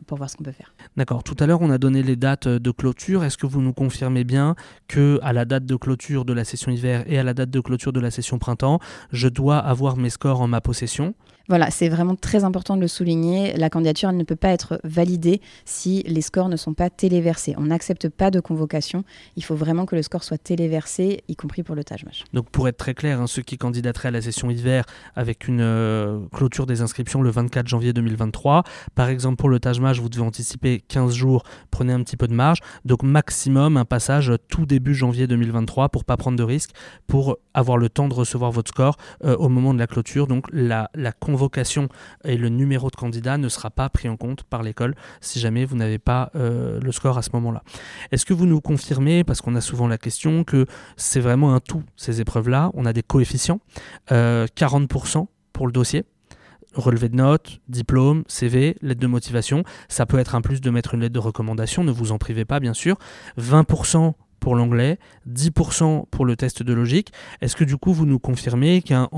pour 0.07 0.19
voir 0.19 0.31
ce 0.31 0.37
qu'on 0.37 0.45
peut 0.45 0.53
faire. 0.53 0.73
D'accord. 0.97 1.23
Tout 1.23 1.37
à 1.39 1.47
l'heure, 1.47 1.61
on 1.63 1.71
a 1.71 1.79
donné 1.79 2.03
les 2.03 2.17
dates 2.17 2.49
de 2.49 2.71
clôture. 2.71 3.25
Est-ce 3.25 3.37
que 3.37 3.47
vous 3.47 3.61
nous 3.61 3.73
confirmez 3.73 4.25
bien 4.25 4.55
que 4.89 5.19
à 5.23 5.33
la 5.33 5.45
date 5.45 5.65
de 5.65 5.77
clôture 5.77 6.25
de 6.25 6.33
la 6.33 6.45
session 6.45 6.73
hiver 6.73 7.05
et 7.07 7.19
à 7.19 7.23
la 7.23 7.35
date 7.35 7.51
de 7.51 7.61
clôture 7.61 7.93
de 7.93 8.01
la 8.01 8.11
session 8.11 8.39
printemps, 8.39 8.79
je 9.13 9.29
dois 9.29 9.59
avoir 9.59 9.97
mes 9.97 10.11
scores 10.11 10.41
en 10.41 10.49
ma 10.49 10.61
possession? 10.61 11.15
Voilà, 11.49 11.71
c'est 11.71 11.89
vraiment 11.89 12.15
très 12.15 12.45
important 12.45 12.77
de 12.77 12.81
le 12.81 12.89
souligner. 12.89 13.53
La 13.55 13.71
candidature 13.71 14.11
elle 14.11 14.17
ne 14.17 14.25
peut 14.25 14.37
pas 14.37 14.51
être 14.51 14.81
validée 14.85 15.41
si 15.65 16.03
les 16.07 16.21
scores 16.21 16.49
ne 16.49 16.57
sont 16.57 16.75
pas 16.75 16.91
téléversés. 16.91 17.55
On 17.59 17.63
n'accepte 17.63 18.09
pas 18.09 18.31
de 18.31 18.41
convocation. 18.41 19.05
Il 19.37 19.45
faut 19.45 19.55
vraiment 19.55 19.87
que 19.87 19.97
le 19.97 20.03
score 20.03 20.25
soit 20.25 20.39
téléversé, 20.39 21.23
y 21.29 21.37
compris 21.37 21.63
pour 21.63 21.75
le 21.75 21.85
TAGMAJ. 21.85 22.25
Donc 22.33 22.51
pour 22.51 22.69
être 22.69 22.77
très 22.77 22.95
clair, 22.95 23.21
hein, 23.21 23.27
ceux 23.27 23.43
qui 23.43 23.59
candidateraient 23.59 24.09
à 24.09 24.13
la 24.13 24.23
session 24.23 24.51
hiver 24.51 24.85
avec 25.15 25.49
une 25.49 25.61
euh, 25.61 26.21
clôture 26.33 26.67
des 26.67 26.83
inscriptions 26.83 27.23
le 27.23 27.31
24 27.31 27.67
janvier 27.69 27.93
2023, 27.93 28.65
par 28.95 29.09
exemple 29.09 29.37
pour 29.37 29.49
le 29.49 29.61
TAGMAJ, 29.61 30.01
vous 30.01 30.09
devez 30.09 30.25
anticiper 30.25 30.83
15 30.89 31.15
jours, 31.15 31.43
prenez 31.71 31.93
un 31.93 32.03
petit 32.03 32.17
peu 32.17 32.29
de 32.29 32.35
marge. 32.35 32.59
Donc 32.85 33.03
maximum 33.03 33.77
un 33.77 33.85
passage 33.85 34.33
tout 34.49 34.67
début 34.67 34.95
janvier 34.95 35.27
2023 35.27 35.89
pour 35.89 36.05
pas 36.05 36.17
prendre 36.17 36.37
de 36.37 36.43
risques, 36.43 36.71
pour 37.07 37.39
avoir 37.55 37.79
le 37.79 37.89
temps 37.89 38.09
de 38.09 38.15
recevoir 38.15 38.51
votre 38.51 38.71
score 38.71 38.97
euh, 39.25 39.37
au 39.37 39.49
moment 39.49 39.75
de 39.75 39.79
la 39.79 39.87
clôture. 39.87 40.27
Donc 40.27 40.47
la, 40.53 40.91
la 40.95 41.13
convocation 41.33 41.89
et 42.25 42.37
le 42.37 42.51
numéro 42.51 42.91
de 42.91 42.97
candidat 42.97 43.39
ne 43.39 43.49
sera 43.49 43.71
pas 43.71 43.89
pris 43.89 44.09
en 44.09 44.19
compte 44.19 44.43
par 44.45 44.63
l'école 44.63 44.95
si 45.23 45.41
jamais 45.41 45.65
vous 45.65 45.77
n'avez 45.77 45.99
pas 45.99 46.31
euh, 46.37 46.79
le 46.81 46.93
score 46.93 47.17
à 47.17 47.23
ce 47.23 47.31
moment-là. 47.33 47.63
Est-ce 48.11 48.27
que 48.27 48.35
vous 48.35 48.45
nous 48.45 48.61
confirmez, 48.61 49.25
parce 49.25 49.41
qu'on 49.41 49.55
a 49.55 49.63
souvent 49.63 49.89
la 49.89 49.97
question, 49.97 50.45
que 50.45 50.67
c'est 50.97 51.21
vraiment 51.21 51.55
un 51.55 51.61
tout, 51.61 51.83
ces 51.97 52.21
épreuves-là? 52.21 52.71
On 52.75 52.85
a 52.85 52.93
des 52.93 53.03
coefficients, 53.03 53.61
40% 54.11 54.13
euh, 54.13 55.23
pour 55.55 55.67
le 55.67 55.73
dossier, 55.73 56.05
relevé 56.75 57.09
de 57.09 57.17
notes, 57.17 57.61
diplôme, 57.69 58.25
CV, 58.27 58.77
lettre 58.83 59.01
de 59.01 59.07
motivation. 59.07 59.65
Ça 59.89 60.05
peut 60.05 60.19
être 60.19 60.35
un 60.35 60.43
plus 60.43 60.61
de 60.61 60.71
mettre 60.71 60.95
une 60.95 61.01
lettre 61.01 61.15
de 61.15 61.19
recommandation, 61.19 61.83
ne 61.83 61.93
vous 61.93 62.13
en 62.13 62.19
privez 62.19 62.45
pas 62.45 62.61
bien 62.61 62.75
sûr. 62.75 62.97
20% 63.39 64.13
pour 64.43 64.57
l'anglais, 64.57 64.99
10% 65.31 66.07
pour 66.11 66.25
le 66.25 66.35
test 66.35 66.65
de 66.65 66.73
logique. 66.73 67.13
Est-ce 67.41 67.55
que 67.55 67.63
du 67.63 67.77
coup 67.77 67.93
vous 67.93 68.07
nous 68.07 68.19
confirmez 68.19 68.83
qu'un 68.83 69.09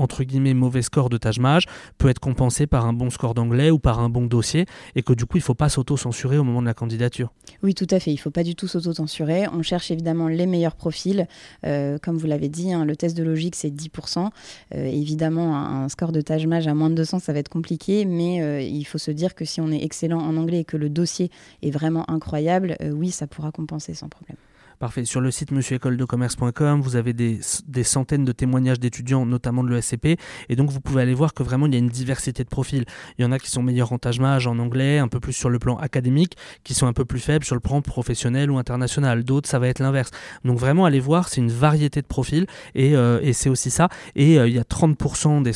mauvais 0.53 0.83
score 0.83 1.09
de 1.09 1.17
Tajmaj 1.17 1.65
peut 1.97 2.09
être 2.09 2.19
compensé 2.19 2.67
par 2.67 2.85
un 2.85 2.93
bon 2.93 3.09
score 3.09 3.33
d'anglais 3.33 3.71
ou 3.71 3.79
par 3.79 3.99
un 3.99 4.09
bon 4.09 4.27
dossier 4.27 4.67
et 4.95 5.01
que 5.01 5.13
du 5.13 5.25
coup 5.25 5.37
il 5.37 5.39
ne 5.41 5.45
faut 5.45 5.55
pas 5.55 5.67
s'auto-censurer 5.67 6.37
au 6.37 6.43
moment 6.43 6.61
de 6.61 6.67
la 6.67 6.75
candidature? 6.75 7.33
Oui 7.63 7.73
tout 7.73 7.87
à 7.89 7.99
fait, 7.99 8.11
il 8.11 8.17
ne 8.17 8.19
faut 8.19 8.29
pas 8.29 8.43
du 8.43 8.53
tout 8.53 8.67
s'auto-censurer. 8.67 9.47
On 9.51 9.63
cherche 9.63 9.89
évidemment 9.89 10.27
les 10.27 10.45
meilleurs 10.45 10.75
profils. 10.75 11.27
Euh, 11.65 11.97
comme 11.97 12.17
vous 12.17 12.27
l'avez 12.27 12.47
dit, 12.49 12.71
hein, 12.71 12.85
le 12.85 12.95
test 12.95 13.17
de 13.17 13.23
logique 13.23 13.55
c'est 13.55 13.71
10%. 13.71 14.29
Euh, 14.75 14.85
évidemment 14.85 15.57
un, 15.57 15.89
score 15.89 16.11
de 16.11 16.21
Tajmaj 16.21 16.67
à 16.67 16.75
moins 16.75 16.91
de 16.91 16.95
200 16.95 17.17
ça 17.17 17.33
va 17.33 17.39
être 17.39 17.49
compliqué 17.49 18.05
mais 18.05 18.43
euh, 18.43 18.61
il 18.61 18.85
faut 18.85 18.99
se 18.99 19.09
dire 19.09 19.33
que 19.33 19.43
si 19.43 19.59
on 19.59 19.71
est 19.71 19.83
excellent 19.83 20.19
en 20.19 20.37
anglais 20.37 20.59
et 20.59 20.65
que 20.65 20.77
le 20.77 20.89
dossier 20.89 21.31
est 21.63 21.71
vraiment 21.71 22.07
incroyable, 22.11 22.77
oui 22.93 23.09
ça 23.09 23.25
pourra 23.25 23.51
compenser 23.51 23.95
sans 23.95 24.07
problème. 24.07 24.37
Parfait. 24.79 25.05
Sur 25.05 25.21
le 25.21 25.31
site 25.31 25.51
monsieurécoledecommerce.com, 25.51 26.81
vous 26.81 26.95
avez 26.95 27.13
des, 27.13 27.39
centaines 27.83 28.25
de 28.25 28.31
témoignages 28.31 28.79
d'étudiants, 28.79 29.25
notamment 29.25 29.63
de 29.63 29.69
l'ESCP. 29.69 30.19
Et 30.49 30.55
donc, 30.55 30.69
vous 30.69 30.81
pouvez 30.81 31.01
aller 31.01 31.13
voir 31.13 31.33
que 31.33 31.43
vraiment, 31.43 31.65
il 31.65 31.73
y 31.73 31.75
a 31.75 31.79
une 31.79 31.89
diversité 31.89 32.43
de 32.43 32.49
profils. 32.49 32.85
Il 33.17 33.21
y 33.21 33.25
en 33.25 33.31
a 33.31 33.39
qui 33.39 33.49
sont 33.49 33.63
meilleurs 33.63 33.93
en 33.93 33.97
tâche-mage, 33.97 34.47
en 34.47 34.59
anglais, 34.59 34.99
un 34.99 35.07
peu 35.07 35.19
plus 35.19 35.33
sur 35.33 35.49
le 35.49 35.59
plan 35.59 35.77
académique, 35.77 36.35
qui 36.63 36.73
sont 36.73 36.87
un 36.87 36.93
peu 36.93 37.05
plus 37.05 37.19
faibles 37.19 37.45
sur 37.45 37.55
le 37.55 37.61
plan 37.61 37.81
professionnel 37.81 38.51
ou 38.51 38.57
international. 38.57 39.23
D'autres, 39.23 39.49
ça 39.49 39.59
va 39.59 39.67
être 39.67 39.79
l'inverse. 39.79 40.11
Donc, 40.43 40.59
vraiment, 40.59 40.85
allez 40.85 40.99
voir, 40.99 41.29
c'est 41.29 41.41
une 41.41 41.51
variété 41.51 42.01
de 42.01 42.07
profils. 42.07 42.45
Et, 42.73 42.95
euh, 42.95 43.33
c'est 43.33 43.49
aussi 43.49 43.71
ça. 43.71 43.89
Et 44.15 44.39
euh, 44.39 44.47
il 44.47 44.53
y 44.53 44.59
a 44.59 44.63
30% 44.63 45.41
des 45.41 45.53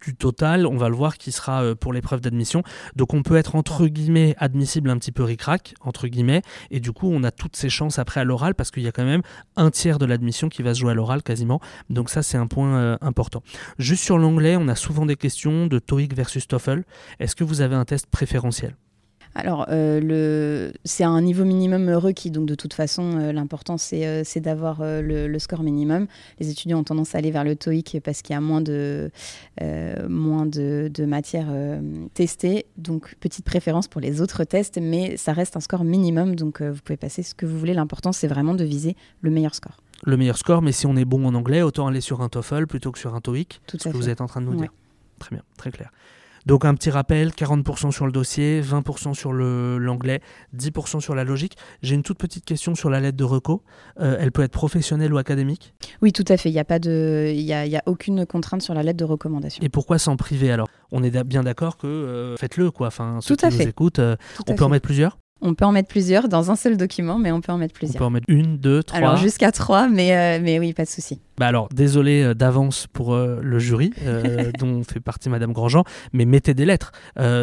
du 0.00 0.14
total, 0.14 0.66
on 0.66 0.76
va 0.76 0.88
le 0.88 0.94
voir, 0.94 1.18
qui 1.18 1.32
sera 1.32 1.62
euh, 1.62 1.74
pour 1.74 1.92
l'épreuve 1.92 2.20
d'admission. 2.20 2.62
Donc 2.96 3.14
on 3.14 3.22
peut 3.22 3.36
être 3.36 3.54
entre 3.54 3.86
guillemets 3.86 4.34
admissible 4.38 4.90
un 4.90 4.98
petit 4.98 5.12
peu 5.12 5.22
ric-rac, 5.22 5.74
entre 5.80 6.08
guillemets, 6.08 6.42
et 6.70 6.80
du 6.80 6.92
coup 6.92 7.08
on 7.10 7.22
a 7.22 7.30
toutes 7.30 7.56
ses 7.56 7.68
chances 7.68 7.98
après 7.98 8.20
à 8.20 8.24
l'oral 8.24 8.54
parce 8.54 8.70
qu'il 8.70 8.82
y 8.82 8.88
a 8.88 8.92
quand 8.92 9.04
même 9.04 9.22
un 9.56 9.70
tiers 9.70 9.98
de 9.98 10.06
l'admission 10.06 10.48
qui 10.48 10.62
va 10.62 10.74
se 10.74 10.80
jouer 10.80 10.92
à 10.92 10.94
l'oral 10.94 11.22
quasiment. 11.22 11.60
Donc 11.88 12.10
ça 12.10 12.22
c'est 12.22 12.38
un 12.38 12.46
point 12.46 12.74
euh, 12.76 12.96
important. 13.00 13.42
Juste 13.78 14.04
sur 14.04 14.18
l'anglais, 14.18 14.56
on 14.56 14.68
a 14.68 14.74
souvent 14.74 15.06
des 15.06 15.16
questions 15.16 15.66
de 15.66 15.78
TOEIC 15.78 16.14
versus 16.14 16.46
TOEFL. 16.48 16.84
Est-ce 17.18 17.36
que 17.36 17.44
vous 17.44 17.60
avez 17.60 17.74
un 17.74 17.84
test 17.84 18.06
préférentiel? 18.06 18.76
Alors, 19.34 19.66
euh, 19.68 20.72
c'est 20.84 21.04
un 21.04 21.20
niveau 21.20 21.44
minimum 21.44 21.88
requis, 21.90 22.30
donc 22.30 22.46
de 22.46 22.56
toute 22.56 22.74
façon, 22.74 23.16
euh, 23.16 23.32
l'important 23.32 23.78
c'est 23.78 24.06
euh, 24.06 24.24
d'avoir 24.36 24.80
le, 24.82 25.38
score 25.38 25.62
minimum. 25.62 26.06
Les 26.40 26.50
étudiants 26.50 26.80
ont 26.80 26.84
tendance 26.84 27.14
à 27.14 27.18
aller 27.18 27.30
vers 27.30 27.44
le 27.44 27.54
TOEIC 27.54 28.00
parce 28.04 28.22
qu'il 28.22 28.34
y 28.34 28.36
a 28.36 28.40
moins 28.40 28.60
de, 28.60 29.10
moins 30.08 30.46
de, 30.46 31.04
matières 31.04 31.48
testées, 32.14 32.66
donc 32.76 33.14
petite 33.20 33.44
préférence 33.44 33.88
pour 33.88 34.00
les 34.00 34.20
autres 34.20 34.44
tests, 34.44 34.78
mais 34.80 35.16
ça 35.16 35.32
reste 35.32 35.56
un 35.56 35.60
score 35.60 35.84
minimum, 35.84 36.36
donc 36.36 36.62
vous 36.62 36.80
pouvez 36.82 36.96
passer 36.96 37.22
ce 37.22 37.34
que 37.34 37.46
vous 37.46 37.58
voulez. 37.58 37.74
L'important 37.74 38.12
c'est 38.12 38.28
vraiment 38.28 38.54
de 38.54 38.64
viser 38.64 38.96
le 39.20 39.30
meilleur 39.30 39.54
score. 39.54 39.76
Le 40.04 40.16
meilleur 40.16 40.38
score, 40.38 40.62
mais 40.62 40.72
si 40.72 40.86
on 40.86 40.96
est 40.96 41.04
bon 41.04 41.26
en 41.26 41.34
anglais, 41.34 41.62
autant 41.62 41.86
aller 41.86 42.00
sur 42.00 42.20
un 42.22 42.28
TOEFL 42.28 42.66
plutôt 42.66 42.92
que 42.92 42.98
sur 42.98 43.14
un 43.14 43.20
TOEIC. 43.20 43.60
Tout 43.66 43.78
ce 43.78 43.88
que 43.88 43.96
vous 43.96 44.08
êtes 44.08 44.20
en 44.20 44.26
train 44.26 44.40
de 44.40 44.46
nous 44.46 44.56
dire. 44.56 44.72
Très 45.18 45.36
bien, 45.36 45.44
très 45.56 45.70
clair. 45.70 45.90
Donc 46.46 46.64
un 46.64 46.74
petit 46.74 46.90
rappel, 46.90 47.30
40% 47.30 47.90
sur 47.90 48.06
le 48.06 48.12
dossier, 48.12 48.62
20% 48.62 49.14
sur 49.14 49.32
l'anglais, 49.32 50.20
10% 50.56 51.00
sur 51.00 51.14
la 51.14 51.24
logique. 51.24 51.56
J'ai 51.82 51.94
une 51.94 52.02
toute 52.02 52.18
petite 52.18 52.44
question 52.44 52.74
sur 52.74 52.90
la 52.90 53.00
lettre 53.00 53.16
de 53.16 53.24
reco. 53.24 53.62
Euh, 54.00 54.16
elle 54.18 54.32
peut 54.32 54.42
être 54.42 54.52
professionnelle 54.52 55.12
ou 55.12 55.18
académique? 55.18 55.74
Oui, 56.02 56.12
tout 56.12 56.24
à 56.28 56.36
fait. 56.36 56.50
Il 56.50 56.52
n'y 56.52 56.58
a, 56.58 56.64
pas 56.64 56.78
de, 56.78 57.32
y 57.34 57.52
a, 57.52 57.66
y 57.66 57.76
a, 57.76 57.82
aucune 57.86 58.26
contrainte 58.26 58.62
sur 58.62 58.74
la 58.74 58.82
lettre 58.82 58.98
de 58.98 59.04
recommandation. 59.04 59.62
Et 59.62 59.68
pourquoi 59.68 59.98
s'en 59.98 60.16
priver 60.16 60.50
alors? 60.50 60.68
On 60.92 61.02
est 61.02 61.24
bien 61.24 61.42
d'accord 61.42 61.76
que 61.76 61.86
euh, 61.86 62.36
faites-le. 62.36 62.70
quoi. 62.70 62.88
Enfin, 62.88 63.18
ceux 63.20 63.36
tout 63.36 63.40
qui 63.40 63.46
à 63.46 63.50
nous 63.50 63.56
fait. 63.56 63.68
écoutent, 63.68 63.98
euh, 64.00 64.16
on 64.48 64.54
peut 64.54 64.64
en 64.64 64.68
mettre 64.68 64.86
plusieurs? 64.86 65.18
On 65.42 65.54
peut 65.54 65.64
en 65.64 65.72
mettre 65.72 65.88
plusieurs 65.88 66.28
dans 66.28 66.50
un 66.50 66.56
seul 66.56 66.76
document, 66.76 67.18
mais 67.18 67.32
on 67.32 67.40
peut 67.40 67.52
en 67.52 67.58
mettre 67.58 67.74
plusieurs. 67.74 67.96
On 67.96 67.98
peut 67.98 68.04
en 68.04 68.10
mettre 68.10 68.26
une, 68.28 68.58
deux, 68.58 68.82
trois. 68.82 68.98
Alors 68.98 69.16
jusqu'à 69.16 69.52
trois, 69.52 69.88
mais, 69.88 70.16
euh, 70.16 70.42
mais 70.42 70.58
oui, 70.58 70.72
pas 70.72 70.84
de 70.84 70.88
souci. 70.88 71.20
Bah 71.38 71.46
alors, 71.46 71.68
désolé 71.70 72.22
euh, 72.22 72.34
d'avance 72.34 72.86
pour 72.92 73.14
euh, 73.14 73.40
le 73.42 73.58
jury, 73.58 73.92
dont 74.58 74.82
fait 74.84 75.00
partie 75.00 75.28
Madame 75.28 75.52
Grandjean, 75.52 75.84
mais 76.12 76.24
mettez 76.24 76.54
des 76.54 76.64
lettres. 76.64 76.92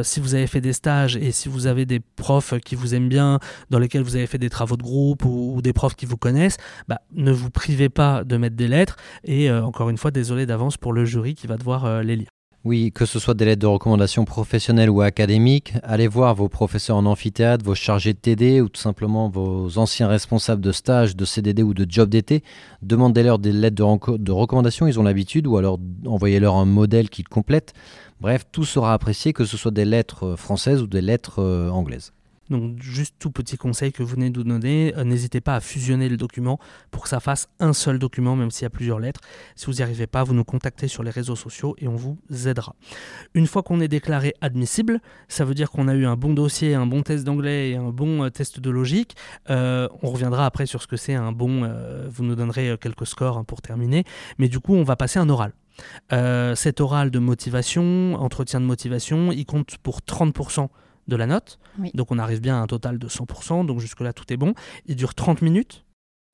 si 0.04 0.20
vous 0.20 0.36
avez 0.36 0.48
fait 0.48 0.62
des 0.62 0.74
stages 0.74 1.16
et 1.18 1.32
si 1.32 1.50
vous 1.50 1.68
avez 1.68 1.86
des 1.86 2.00
profs 2.00 2.54
qui 2.60 2.76
vous 2.76 2.94
aiment 2.94 3.10
bien, 3.10 3.40
dans 3.70 3.80
lesquels 3.80 4.04
vous 4.04 4.16
avez 4.16 4.28
fait 4.28 4.38
des 4.38 4.50
travaux 4.50 4.78
de 4.78 4.84
groupe 4.84 5.26
ou, 5.26 5.54
ou 5.56 5.62
des 5.62 5.74
profs 5.74 5.96
qui 5.96 6.06
vous 6.06 6.18
connaissent, 6.18 6.58
bah, 6.88 7.02
ne 7.14 7.32
vous 7.32 7.50
privez 7.50 7.90
pas 7.90 8.24
de 8.24 8.38
mettre 8.38 8.56
des 8.56 8.68
lettres. 8.68 8.98
Et 9.24 9.52
encore 9.52 9.90
une 9.90 9.98
fois, 9.98 10.12
désolé 10.12 10.46
d'avance 10.46 10.78
pour 10.78 10.94
le 10.94 11.06
jury 11.06 11.36
qui 11.36 11.48
va 11.48 11.58
devoir 11.58 12.04
les 12.04 12.16
lire. 12.16 12.37
Oui, 12.68 12.92
que 12.92 13.06
ce 13.06 13.18
soit 13.18 13.34
des 13.34 13.46
lettres 13.46 13.62
de 13.62 13.68
recommandation 13.68 14.26
professionnelles 14.26 14.90
ou 14.90 15.00
académiques, 15.00 15.72
allez 15.84 16.10
voir 16.10 16.36
vos 16.36 16.50
professeurs 16.50 16.98
en 16.98 17.06
amphithéâtre, 17.06 17.64
vos 17.64 17.76
chargés 17.76 18.12
de 18.12 18.18
TD 18.18 18.60
ou 18.60 18.68
tout 18.68 18.82
simplement 18.82 19.30
vos 19.30 19.78
anciens 19.78 20.10
responsables 20.10 20.62
de 20.62 20.74
stage, 20.74 21.16
de 21.16 21.24
CDD 21.24 21.64
ou 21.64 21.74
de 21.74 21.90
job 21.90 22.10
d'été. 22.10 22.44
Demandez-leur 22.82 23.40
des 23.40 23.54
lettres 23.54 24.18
de, 24.18 24.32
recommandation, 24.34 24.86
ils 24.86 25.00
ont 25.00 25.04
l'habitude, 25.04 25.48
ou 25.48 25.56
alors 25.56 25.80
envoyez-leur 26.06 26.56
un 26.56 26.66
modèle 26.66 27.10
qu'ils 27.10 27.30
complètent. 27.30 27.74
Bref, 28.20 28.44
tout 28.52 28.66
sera 28.66 28.92
apprécié, 28.92 29.32
que 29.32 29.46
ce 29.46 29.56
soit 29.56 29.72
des 29.72 29.86
lettres 29.86 30.36
françaises 30.36 30.82
ou 30.82 30.88
des 30.88 31.00
lettres 31.00 31.40
euh, 31.42 31.70
anglaises. 31.70 32.12
Donc 32.50 32.82
juste 32.82 33.16
tout 33.20 33.32
petit 33.32 33.58
conseil 33.58 33.92
que 33.92 34.04
vous 34.04 34.10
venez 34.10 34.30
de 34.30 34.38
nous 34.44 34.44
donner, 34.44 34.94
euh, 34.98 35.04
n'hésitez 35.04 35.42
pas 35.42 35.56
à 35.56 35.60
fusionner 35.60 36.10
le 36.10 36.18
document 36.18 36.60
pour 36.92 37.04
que 37.04 37.10
ça 37.10 37.20
fasse 37.20 37.50
un 37.60 37.74
seul 37.74 38.00
document, 38.00 38.36
même 38.36 38.52
s'il 38.52 38.64
y 38.64 38.66
a 38.66 38.70
plusieurs 38.70 39.00
lettres. 39.00 39.22
Si 39.56 39.66
vous 39.66 39.74
n'y 39.74 39.82
arrivez 39.82 40.08
pas, 40.08 40.24
vous 40.24 40.34
nous 40.34 40.44
contactez 40.44 40.88
sur 40.88 41.04
les 41.04 41.12
réseaux 41.12 41.36
sociaux 41.36 41.76
et 41.80 41.88
on 41.88 41.96
vous 41.96 42.18
aidera. 42.46 42.76
Une 43.34 43.48
fois 43.48 43.64
qu'on 43.64 43.82
est 43.82 43.88
déclaré 43.88 44.34
admissible, 44.42 45.02
ça 45.28 45.46
veut 45.46 45.54
dire 45.54 45.72
qu'on 45.72 45.88
a 45.88 45.94
eu 45.94 46.06
un 46.06 46.16
bon 46.16 46.34
dossier, 46.34 46.74
un 46.74 46.86
bon 46.86 47.04
test 47.04 47.24
d'anglais 47.24 47.72
et 47.72 47.76
un 47.76 47.90
bon 47.90 48.24
euh, 48.24 48.30
test 48.30 48.60
de 48.60 48.70
logique. 48.70 49.16
Euh, 49.50 49.88
on 50.02 50.10
reviendra 50.10 50.46
après 50.46 50.66
sur 50.66 50.82
ce 50.82 50.88
que 50.88 50.98
c'est 50.98 51.16
un 51.16 51.32
bon, 51.32 51.48
vous 52.10 52.24
nous 52.24 52.36
donnerez 52.36 52.78
quelques 52.80 53.06
scores 53.06 53.38
hein, 53.38 53.44
pour 53.44 53.62
terminer, 53.62 54.04
mais 54.38 54.48
du 54.48 54.60
coup 54.60 54.76
on 54.76 54.84
va 54.84 54.96
passer 54.96 55.20
un 55.20 55.30
oral. 55.30 55.54
cet 56.56 56.82
oral 56.82 57.12
de 57.12 57.20
motivation, 57.20 58.16
entretien 58.16 58.60
de 58.60 58.66
motivation, 58.66 59.32
il 59.32 59.46
compte 59.46 59.78
pour 59.78 60.00
30% 60.00 60.70
de 61.08 61.16
la 61.16 61.26
note. 61.26 61.60
Donc 61.94 62.12
on 62.12 62.20
arrive 62.20 62.42
bien 62.42 62.58
à 62.58 62.60
un 62.60 62.68
total 62.68 62.98
de 62.98 63.08
100%, 63.08 63.66
donc 63.66 63.80
jusque-là 63.80 64.14
tout 64.14 64.32
est 64.32 64.38
bon. 64.38 64.54
Il 64.86 64.96
dure 64.96 65.16
30 65.16 65.42
minutes. 65.42 65.84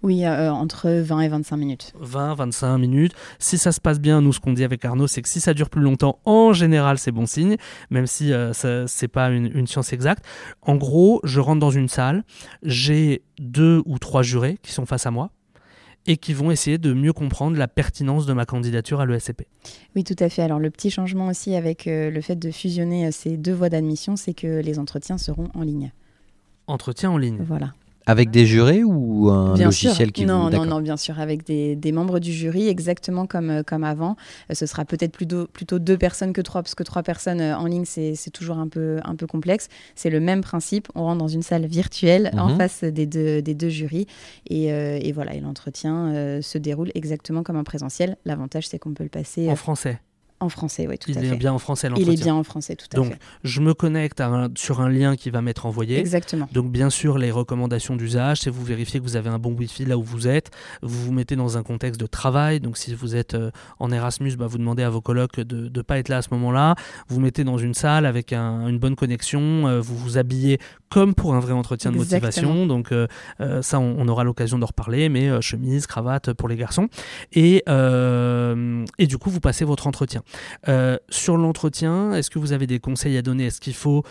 Oui, 0.03 0.25
euh, 0.25 0.51
entre 0.51 0.89
20 0.89 1.21
et 1.21 1.29
25 1.29 1.55
minutes. 1.55 1.93
20, 1.97 2.35
25 2.35 2.77
minutes. 2.77 3.13
Si 3.39 3.57
ça 3.57 3.71
se 3.71 3.79
passe 3.79 4.01
bien, 4.01 4.19
nous, 4.19 4.33
ce 4.33 4.41
qu'on 4.41 4.51
dit 4.51 4.65
avec 4.65 4.83
Arnaud, 4.83 5.07
c'est 5.07 5.21
que 5.21 5.29
si 5.29 5.39
ça 5.39 5.53
dure 5.53 5.69
plus 5.69 5.81
longtemps, 5.81 6.19
en 6.25 6.51
général, 6.51 6.97
c'est 6.97 7.13
bon 7.13 7.25
signe, 7.25 7.55
même 7.89 8.05
si 8.05 8.33
euh, 8.33 8.51
ce 8.51 8.85
n'est 9.01 9.07
pas 9.07 9.29
une, 9.29 9.49
une, 9.57 9.65
science 9.65 9.93
exacte. 9.93 10.25
En 10.61 10.75
gros, 10.75 11.21
je 11.23 11.39
rentre 11.39 11.61
dans 11.61 11.71
une 11.71 11.87
salle, 11.87 12.25
j'ai 12.63 13.23
deux 13.39 13.81
ou 13.85 13.97
trois 13.97 14.23
jurés 14.23 14.57
qui 14.61 14.73
sont 14.73 14.85
face 14.85 15.05
à 15.05 15.11
moi, 15.11 15.31
et 16.05 16.17
qui 16.17 16.33
vont 16.33 16.51
essayer 16.51 16.77
de 16.77 16.93
mieux 16.93 17.13
comprendre 17.13 17.57
la 17.57 17.67
pertinence 17.67 18.25
de 18.25 18.33
ma 18.33 18.45
candidature 18.45 18.99
à 18.99 19.05
l'ESCP. 19.05 19.47
Oui, 19.95 20.03
tout 20.03 20.15
à 20.19 20.29
fait. 20.29 20.41
Alors 20.41 20.59
le 20.59 20.69
petit 20.69 20.89
changement 20.89 21.27
aussi 21.27 21.55
avec 21.55 21.87
euh, 21.87 22.09
le 22.09 22.21
fait 22.21 22.35
de 22.35 22.51
fusionner 22.51 23.07
euh, 23.07 23.11
ces 23.11 23.37
deux 23.37 23.53
voies 23.53 23.69
d'admission, 23.69 24.15
c'est 24.15 24.33
que 24.33 24.59
les 24.59 24.79
entretiens 24.79 25.17
seront 25.17 25.49
en 25.53 25.61
ligne. 25.61 25.91
Entretien 26.67 27.11
en 27.11 27.17
ligne. 27.17 27.39
Voilà. 27.45 27.73
Avec 28.05 28.31
des 28.31 28.45
jurés 28.45 28.83
ou 28.83 29.29
un 29.29 29.55
logiciel 29.55 30.11
qui 30.11 30.25
non, 30.25 30.49
non, 30.49 30.65
non, 30.65 30.81
bien 30.81 30.97
sûr, 30.97 31.19
avec 31.19 31.45
des, 31.45 31.91
membres 31.91 32.19
du 32.19 32.33
jury, 32.33 32.67
exactement 32.67 33.27
comme, 33.27 33.49
euh, 33.49 33.63
comme 33.63 33.83
avant. 33.83 34.15
Euh, 34.49 34.55
ce 34.55 34.65
sera 34.65 34.83
peut-être 34.83 35.11
plutôt, 35.11 35.47
plutôt 35.47 35.79
deux 35.79 35.97
personnes 35.97 36.33
que 36.33 36.41
trois, 36.41 36.63
parce 36.63 36.75
que 36.75 36.83
trois 36.83 37.03
personnes 37.03 37.39
euh, 37.39 37.55
en 37.55 37.65
ligne, 37.65 37.85
c'est 37.85 38.31
toujours 38.31 38.57
un 38.57 38.67
peu, 38.67 38.99
un 39.03 39.15
peu 39.15 39.27
complexe. 39.27 39.67
C'est 39.95 40.09
le 40.09 40.19
même 40.19 40.41
principe. 40.41 40.87
On 40.95 41.03
rentre 41.03 41.19
dans 41.19 41.27
une 41.27 41.43
salle 41.43 41.65
virtuelle 41.65 42.31
en 42.37 42.49
mhm. 42.49 42.57
face 42.57 42.83
des 42.83 43.05
deux, 43.05 43.41
des 43.41 43.53
deux 43.53 43.69
jurys. 43.69 44.07
Et, 44.49 44.65
et 44.67 45.11
voilà, 45.11 45.33
et 45.35 45.39
l'entretien 45.39 46.41
se 46.41 46.57
déroule 46.57 46.91
exactement 46.95 47.43
comme 47.43 47.55
un 47.55 47.63
présentiel. 47.63 48.17
L'avantage, 48.25 48.67
c'est 48.67 48.79
qu'on 48.79 48.93
peut 48.93 49.03
le 49.03 49.09
passer. 49.09 49.49
En 49.49 49.55
français 49.55 49.99
en 50.43 50.49
français, 50.49 50.87
oui, 50.87 50.97
tout 50.97 51.11
à 51.11 51.13
fait. 51.15 51.27
Il 51.27 51.33
est 51.33 51.37
bien 51.37 51.53
en 51.53 51.59
français, 51.59 51.89
Il 51.97 52.09
est 52.09 52.21
bien 52.21 52.35
en 52.35 52.43
français, 52.43 52.75
tout 52.75 52.85
à 52.91 53.03
fait. 53.03 53.09
Donc, 53.09 53.17
je 53.43 53.61
me 53.61 53.73
connecte 53.73 54.21
sur 54.55 54.81
un 54.81 54.89
lien 54.89 55.15
qui 55.15 55.29
va 55.29 55.41
m'être 55.41 55.65
envoyé. 55.65 55.97
Exactement. 55.97 56.47
Donc, 56.51 56.71
bien 56.71 56.89
sûr, 56.89 57.17
les 57.17 57.31
recommandations 57.31 57.95
d'usage, 57.95 58.41
c'est 58.41 58.49
vous 58.49 58.63
vérifiez 58.63 58.99
que 58.99 59.05
vous 59.05 59.15
avez 59.15 59.29
un 59.29 59.39
bon 59.39 59.53
Wi-Fi 59.53 59.85
là 59.85 59.97
où 59.97 60.03
vous 60.03 60.27
êtes. 60.27 60.51
Vous 60.81 61.05
vous 61.05 61.11
mettez 61.11 61.35
dans 61.35 61.57
un 61.57 61.63
contexte 61.63 61.99
de 61.99 62.05
travail. 62.05 62.59
Donc, 62.59 62.77
si 62.77 62.93
vous 62.93 63.15
êtes 63.15 63.33
euh, 63.33 63.51
en 63.79 63.91
Erasmus, 63.91 64.35
bah, 64.35 64.47
vous 64.47 64.57
demandez 64.57 64.83
à 64.83 64.89
vos 64.89 65.01
colocs 65.01 65.39
de 65.39 65.69
ne 65.75 65.81
pas 65.81 65.97
être 65.99 66.09
là 66.09 66.17
à 66.17 66.21
ce 66.21 66.29
moment-là. 66.31 66.75
Vous 67.07 67.19
mettez 67.19 67.43
dans 67.43 67.57
une 67.57 67.73
salle 67.73 68.05
avec 68.05 68.33
une 68.33 68.79
bonne 68.79 68.95
connexion. 68.95 69.67
Euh, 69.67 69.81
vous 69.81 69.97
vous 69.97 70.17
habillez 70.17 70.59
comme 70.89 71.15
pour 71.15 71.33
un 71.33 71.39
vrai 71.39 71.53
entretien 71.53 71.91
de 71.91 71.97
motivation. 71.97 72.67
Donc, 72.67 72.91
euh, 72.91 73.07
ça, 73.61 73.79
on, 73.79 74.07
aura 74.07 74.23
l'occasion 74.23 74.59
d'en 74.59 74.67
reparler. 74.67 75.09
Mais 75.09 75.41
chemise, 75.41 75.87
cravate 75.87 76.33
pour 76.33 76.47
les 76.47 76.55
garçons. 76.55 76.87
Et, 77.33 77.63
et 77.67 79.07
du 79.07 79.17
coup, 79.17 79.29
vous 79.29 79.39
passez 79.39 79.65
votre 79.65 79.87
entretien. 79.87 80.21
Euh, 80.67 80.97
sur 81.09 81.37
l'entretien, 81.37 82.13
est-ce 82.13 82.29
que 82.29 82.39
vous 82.39 82.51
avez 82.53 82.67
des 82.67 82.79
conseils 82.79 83.17
à 83.17 83.21
donner? 83.21 83.47
Est-ce 83.47 83.61
qu'il 83.61 83.73
faut 83.73 84.03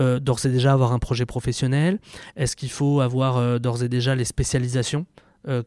euh, 0.00 0.18
d'ores 0.20 0.44
et 0.46 0.48
déjà 0.48 0.72
avoir 0.72 0.92
un 0.92 0.98
projet 0.98 1.26
professionnel? 1.26 1.98
Est-ce 2.36 2.56
qu'il 2.56 2.70
faut 2.70 3.00
avoir 3.00 3.36
euh, 3.36 3.58
d'ores 3.58 3.82
et 3.82 3.88
déjà 3.88 4.14
les 4.14 4.24
spécialisations 4.24 5.06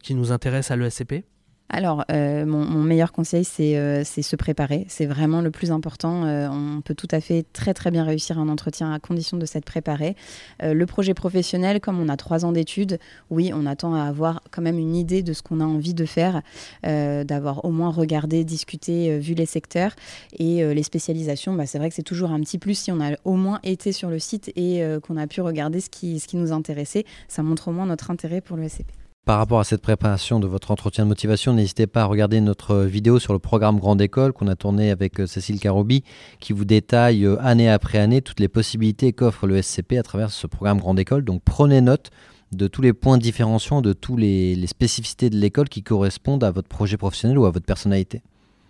qui 0.04 0.14
nous 0.14 0.30
intéressent 0.30 0.70
à 0.70 0.76
l'ESCP 0.76 1.24
alors, 1.70 2.04
euh, 2.12 2.44
mon, 2.44 2.82
meilleur 2.82 3.10
conseil, 3.10 3.46
euh, 3.60 4.02
c'est 4.04 4.22
se 4.22 4.36
préparer. 4.36 4.84
C'est 4.88 5.06
vraiment 5.06 5.40
le 5.40 5.50
plus 5.50 5.72
important. 5.72 6.24
Euh, 6.24 6.46
on 6.48 6.82
peut 6.82 6.94
tout 6.94 7.08
à 7.10 7.20
fait 7.20 7.44
très 7.52 7.72
très 7.72 7.90
bien 7.90 8.04
réussir 8.04 8.38
un 8.38 8.48
entretien 8.48 8.92
à 8.92 8.98
condition 8.98 9.38
de 9.38 9.46
s'être 9.46 9.64
préparé. 9.64 10.14
le 10.62 10.84
projet 10.84 11.14
professionnel, 11.14 11.80
comme 11.80 11.98
on 12.00 12.08
a 12.08 12.16
trois 12.16 12.44
ans 12.44 12.52
d'études, 12.52 12.98
oui, 13.30 13.50
on 13.54 13.66
attend 13.66 13.94
à 13.94 14.02
avoir 14.04 14.42
quand 14.50 14.62
même 14.62 14.78
une 14.78 14.94
idée 14.94 15.22
de 15.22 15.32
ce 15.32 15.42
qu'on 15.42 15.60
a 15.60 15.64
envie 15.64 15.94
de 15.94 16.04
faire, 16.04 16.42
d'avoir 16.82 17.64
au 17.64 17.70
moins 17.70 17.90
regardé, 17.90 18.44
discuté, 18.44 19.18
vu 19.18 19.34
les 19.34 19.46
secteurs. 19.46 19.92
Et 20.38 20.64
les 20.74 20.82
spécialisations, 20.82 21.54
bah, 21.54 21.66
c'est 21.66 21.78
vrai 21.78 21.88
que 21.88 21.94
c'est 21.94 22.02
toujours 22.02 22.30
un 22.30 22.40
petit 22.40 22.58
plus 22.58 22.78
si 22.78 22.92
on 22.92 23.00
a 23.00 23.16
au 23.24 23.34
moins 23.34 23.60
été 23.62 23.92
sur 23.92 24.10
le 24.10 24.18
site 24.18 24.52
et 24.56 24.82
qu'on 25.02 25.16
a 25.16 25.26
pu 25.26 25.40
regarder 25.40 25.80
ce 25.80 25.90
qui, 25.90 26.20
ce 26.20 26.28
qui 26.28 26.36
nous 26.36 26.52
intéressait. 26.52 27.04
Ça 27.28 27.42
montre 27.42 27.68
au 27.68 27.72
moins 27.72 27.86
notre 27.86 28.10
intérêt 28.10 28.40
pour 28.40 28.56
le 28.56 28.68
SCP. 28.68 29.03
Par 29.24 29.38
rapport 29.38 29.58
à 29.58 29.64
cette 29.64 29.80
préparation 29.80 30.38
de 30.38 30.46
votre 30.46 30.70
entretien 30.70 31.04
de 31.04 31.08
motivation, 31.08 31.54
n'hésitez 31.54 31.86
pas 31.86 32.02
à 32.02 32.04
regarder 32.04 32.42
notre 32.42 32.80
vidéo 32.80 33.18
sur 33.18 33.32
le 33.32 33.38
programme 33.38 33.78
Grande 33.78 34.02
École 34.02 34.34
qu'on 34.34 34.48
a 34.48 34.54
tourné 34.54 34.90
avec 34.90 35.18
euh, 35.18 35.26
Cécile 35.26 35.58
Carobi, 35.58 36.04
qui 36.40 36.52
vous 36.52 36.66
détaille 36.66 37.24
euh, 37.24 37.40
année 37.40 37.70
après 37.70 37.96
année 37.96 38.20
toutes 38.20 38.38
les 38.38 38.48
possibilités 38.48 39.14
qu'offre 39.14 39.46
le 39.46 39.62
SCP 39.62 39.96
à 39.96 40.02
travers 40.02 40.30
ce 40.30 40.46
programme 40.46 40.78
Grande 40.78 40.98
École. 40.98 41.24
Donc 41.24 41.40
prenez 41.42 41.80
note 41.80 42.10
de 42.52 42.66
tous 42.66 42.82
les 42.82 42.92
points 42.92 43.16
différenciants, 43.16 43.80
de 43.80 43.94
toutes 43.94 44.20
les 44.20 44.66
spécificités 44.66 45.30
de 45.30 45.38
l'école 45.38 45.70
qui 45.70 45.82
correspondent 45.82 46.44
à 46.44 46.50
votre 46.50 46.68
projet 46.68 46.98
professionnel 46.98 47.38
ou 47.38 47.46
à 47.46 47.50
votre 47.50 47.64
personnalité. 47.64 48.20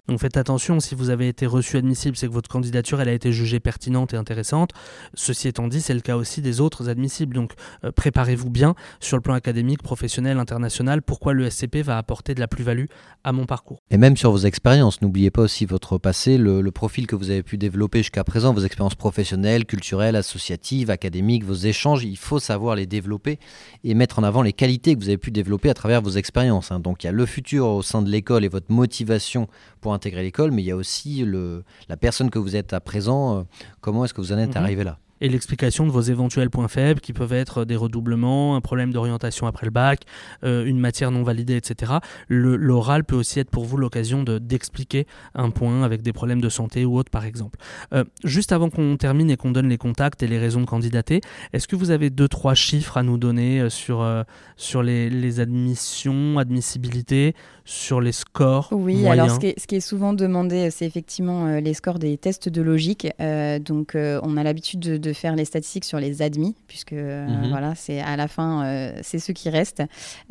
Donc 0.07 0.21
faites 0.21 0.37
attention, 0.37 0.81
si 0.81 0.95
vous 0.95 1.09
avez 1.09 1.29
été 1.29 1.47
reçu 1.47 1.79
admissible, 1.79 2.15
c'est 2.15 2.27
que 2.27 2.33
votre 2.33 2.51
candidature 2.51 3.01
elle 3.01 3.09
a 3.09 3.13
été 3.13 3.33
jugée 3.33 3.59
pertinente 3.59 4.13
et 4.13 4.19
intéressante. 4.19 4.73
Ceci 5.15 5.49
étant 5.49 5.67
dit, 5.67 5.81
c'est 5.81 5.95
le 5.95 6.01
cas 6.01 6.17
aussi 6.17 6.43
des 6.43 6.61
autres 6.61 6.91
admissibles. 6.91 7.35
Donc 7.35 7.53
euh, 7.85 7.91
préparez-vous 7.91 8.51
bien 8.51 8.75
sur 9.01 9.17
le 9.17 9.23
plan 9.23 9.33
académique, 9.33 9.83
professionnel, 9.83 10.39
international, 10.39 11.01
pourquoi 11.01 11.33
le 11.33 11.49
SCP 11.49 11.77
va 11.77 11.97
apporter 11.97 12.35
de 12.35 12.41
la 12.41 12.49
plus-value 12.49 12.85
à 13.25 13.33
mon 13.33 13.47
parcours? 13.47 13.81
Et 13.91 13.97
même 13.97 14.15
sur 14.19 14.31
vos 14.31 14.39
expériences, 14.39 15.01
n'oubliez 15.01 15.31
pas 15.31 15.41
aussi 15.41 15.65
votre 15.65 15.97
passé, 15.97 16.37
le, 16.37 16.63
profil 16.71 17.07
que 17.07 17.17
vous 17.17 17.31
avez 17.31 17.43
pu 17.43 17.57
développer 17.57 17.99
jusqu'à 18.01 18.25
présent, 18.25 18.53
vos 18.53 18.61
expériences 18.61 18.97
professionnelles, 18.97 19.65
culturelles, 19.65 20.17
associatives, 20.17 20.91
académiques, 20.91 21.45
vos 21.45 21.55
échanges, 21.55 22.05
il 22.05 22.19
faut 22.19 22.41
savoir 22.41 22.75
les 22.75 22.85
développer 22.85 23.39
et 23.85 23.95
mettre 23.95 24.19
en 24.19 24.23
avant 24.23 24.43
les 24.43 24.53
qualités 24.53 24.95
que 24.95 25.01
vous 25.01 25.09
avez 25.09 25.19
pu 25.19 25.31
développer 25.31 25.71
à 25.71 25.75
travers 25.75 26.03
vos 26.03 26.11
expériences. 26.11 26.73
hein. 26.73 26.81
Donc 26.81 27.05
il 27.05 27.07
y 27.07 27.09
a 27.09 27.13
le 27.13 27.25
futur 27.25 27.69
au 27.69 27.83
sein 27.83 28.03
de 28.03 28.11
l'école 28.11 28.45
et 28.45 28.49
votre 28.49 28.71
motivation 28.71 29.49
pour 29.81 29.94
intégrer 29.95 30.23
l'école, 30.23 30.51
mais 30.51 30.63
il 30.63 30.67
y 30.67 30.71
a 30.73 30.77
aussi 30.77 31.25
le, 31.25 31.65
la 31.89 31.97
personne 31.97 32.31
que 32.31 32.39
vous 32.39 32.57
êtes 32.57 32.73
à 32.73 32.81
présent, 32.81 33.39
euh, 33.39 33.43
comment 33.81 34.05
est-ce 34.05 34.13
que 34.15 34.21
vous 34.21 34.33
en 34.33 34.39
êtes 34.39 34.51
Mhm. 34.57 34.63
arrivé 34.63 34.85
là? 34.85 34.99
Et 35.21 35.29
l'explication 35.29 35.87
de 35.87 35.93
vos 35.93 36.03
éventuels 36.03 36.51
points 36.51 36.69
faibles 36.69 37.01
qui 37.01 37.13
peuvent 37.15 37.33
être 37.33 37.65
des 37.65 37.77
redoublements, 37.77 38.57
un 38.57 38.61
problème 38.61 38.93
d'orientation 38.93 39.47
après 39.47 39.65
le 39.65 39.71
bac, 39.71 40.03
euh, 40.43 40.67
une 40.67 40.79
matière 40.79 41.11
non 41.13 41.23
validée, 41.23 41.57
etc. 41.57 41.93
L'oral 42.29 43.05
peut 43.05 43.15
aussi 43.17 43.39
être 43.41 43.49
pour 43.49 43.65
vous 43.65 43.77
l'occasion 43.77 44.23
de- 44.23 44.39
d'expliquer 44.39 45.07
un 45.35 45.51
point 45.51 45.83
avec 45.83 46.03
des 46.03 46.13
problèmes 46.13 46.41
de 46.43 46.49
santé 46.49 46.85
ou 46.85 46.99
autre 46.99 47.11
par 47.11 47.25
exemple. 47.25 47.59
Euh, 47.95 48.05
juste 48.25 48.53
avant 48.53 48.69
qu'on 48.71 48.97
termine 48.97 49.31
et 49.31 49.37
qu'on 49.37 49.53
donne 49.53 49.69
les 49.69 49.79
contacts 49.79 50.23
et 50.23 50.27
les 50.27 50.39
raisons 50.39 50.61
de 50.61 50.67
candidater, 50.67 51.21
est-ce 51.53 51.69
que 51.69 51.77
vous 51.77 51.91
avez 51.91 52.11
deux 52.11 52.29
trois 52.29 52.55
chiffres 52.55 52.97
à 52.99 53.03
nous 53.03 53.17
donner 53.17 53.71
sur, 53.71 54.03
euh, 54.03 54.25
sur 54.57 54.83
les, 54.83 55.09
les 55.09 55.41
admissions, 55.41 56.39
admissibilité, 56.39 57.35
sur 57.65 58.01
les 58.01 58.13
scores 58.13 58.69
Oui, 58.73 58.97
moyens 58.97 59.19
alors 59.25 59.35
ce 59.37 59.41
qui, 59.41 59.47
est, 59.47 59.61
ce 59.61 59.67
qui 59.67 59.77
est 59.77 59.81
souvent 59.81 60.13
demandé, 60.13 60.71
c'est 60.71 60.85
effectivement 60.87 61.47
euh, 61.47 61.61
les 61.61 61.73
scores 61.75 61.99
des 61.99 62.19
tests 62.19 62.49
de 62.49 62.61
logique. 62.63 63.09
Euh, 63.21 63.59
donc, 63.59 63.95
euh, 63.95 64.21
on 64.23 64.37
a 64.37 64.43
l'habitude 64.43 64.81
de, 64.81 64.97
de 64.99 65.13
faire 65.13 65.35
les 65.35 65.45
statistiques 65.45 65.85
sur 65.87 65.99
les 65.99 66.21
admis, 66.23 66.55
puisque 66.69 66.93
euh, 66.93 67.27
Mhm. 67.27 67.49
voilà, 67.49 67.75
c'est 67.75 68.01
à 68.01 68.17
la 68.17 68.29
fin, 68.29 68.65
euh, 68.65 68.93
c'est 69.03 69.19
ceux 69.19 69.33
qui 69.33 69.49
restent. 69.51 69.83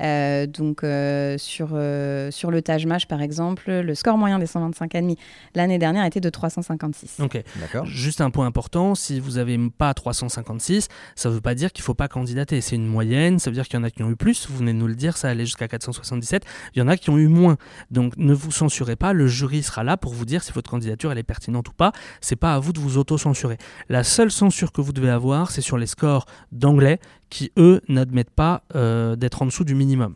Euh, 0.02 0.46
donc, 0.46 0.84
euh, 0.84 1.38
sur, 1.40 1.70
euh, 1.74 2.30
sur 2.32 2.52
le 2.52 2.62
Taj 2.62 2.86
Mahal, 2.86 3.02
par 3.08 3.22
exemple, 3.22 3.72
le 3.72 3.96
score 3.96 4.18
moyen 4.18 4.38
des 4.40 4.46
125 4.46 4.94
admis 4.96 5.18
l'année 5.56 5.80
dernière 5.80 6.06
était 6.06 6.20
de 6.22 6.30
356. 6.30 7.18
Ok. 7.20 7.42
D'accord 7.60 7.86
Juste 7.86 8.22
un 8.22 8.30
point 8.30 8.46
important, 8.46 8.94
si 8.96 9.20
vous 9.20 9.32
n'avez 9.32 9.58
pas 9.78 9.94
356, 9.94 10.88
ça 11.16 11.30
ne 11.30 11.34
veut 11.34 11.42
pas 11.42 11.56
dire 11.56 11.72
qu'il 11.74 11.82
ne 11.82 11.86
faut 11.86 11.94
pas 11.96 12.08
candidater. 12.08 12.62
C'est 12.62 12.76
une 12.76 12.88
moyenne, 12.88 13.40
ça 13.40 13.50
veut 13.50 13.56
dire 13.56 13.68
qu'il 13.68 13.80
y 13.80 13.82
en 13.82 13.84
a 13.84 13.90
qui 13.90 14.04
ont 14.04 14.10
eu 14.12 14.16
plus, 14.16 14.48
vous 14.50 14.58
venez 14.58 14.74
de 14.74 14.78
nous 14.78 14.88
le 14.88 14.96
dire, 14.96 15.18
ça 15.18 15.30
allait 15.30 15.46
jusqu'à 15.46 15.68
477, 15.68 16.44
il 16.76 16.80
y 16.80 16.82
en 16.82 16.88
a 16.88 16.96
qui 16.98 17.10
ont 17.10 17.18
eu 17.18 17.23
moins. 17.28 17.58
Donc 17.92 18.18
ne 18.18 18.34
vous 18.34 18.52
censurez 18.52 18.96
pas, 18.96 19.14
le 19.14 19.28
jury 19.28 19.64
sera 19.64 19.84
là 19.84 19.98
pour 19.98 20.14
vous 20.14 20.26
dire 20.26 20.44
si 20.44 20.52
votre 20.52 20.70
candidature 20.70 21.12
elle 21.12 21.18
est 21.18 21.24
pertinente 21.24 21.70
ou 21.70 21.74
pas, 21.74 21.92
c'est 22.22 22.36
pas 22.36 22.54
à 22.54 22.60
vous 22.60 22.74
de 22.74 22.80
vous 22.80 22.98
auto-censurer. 22.98 23.58
La 23.90 24.04
seule 24.04 24.32
censure 24.32 24.72
que 24.72 24.82
vous 24.82 24.94
devez 24.94 25.10
avoir, 25.10 25.52
c'est 25.52 25.62
sur 25.62 25.78
les 25.78 25.88
scores 25.88 26.26
d'anglais 26.52 27.00
qui, 27.30 27.52
eux, 27.58 27.82
n'admettent 27.90 28.30
pas 28.30 28.64
euh, 28.76 29.16
d'être 29.16 29.42
en 29.42 29.46
dessous 29.46 29.64
du 29.64 29.76
minimum. 29.76 30.16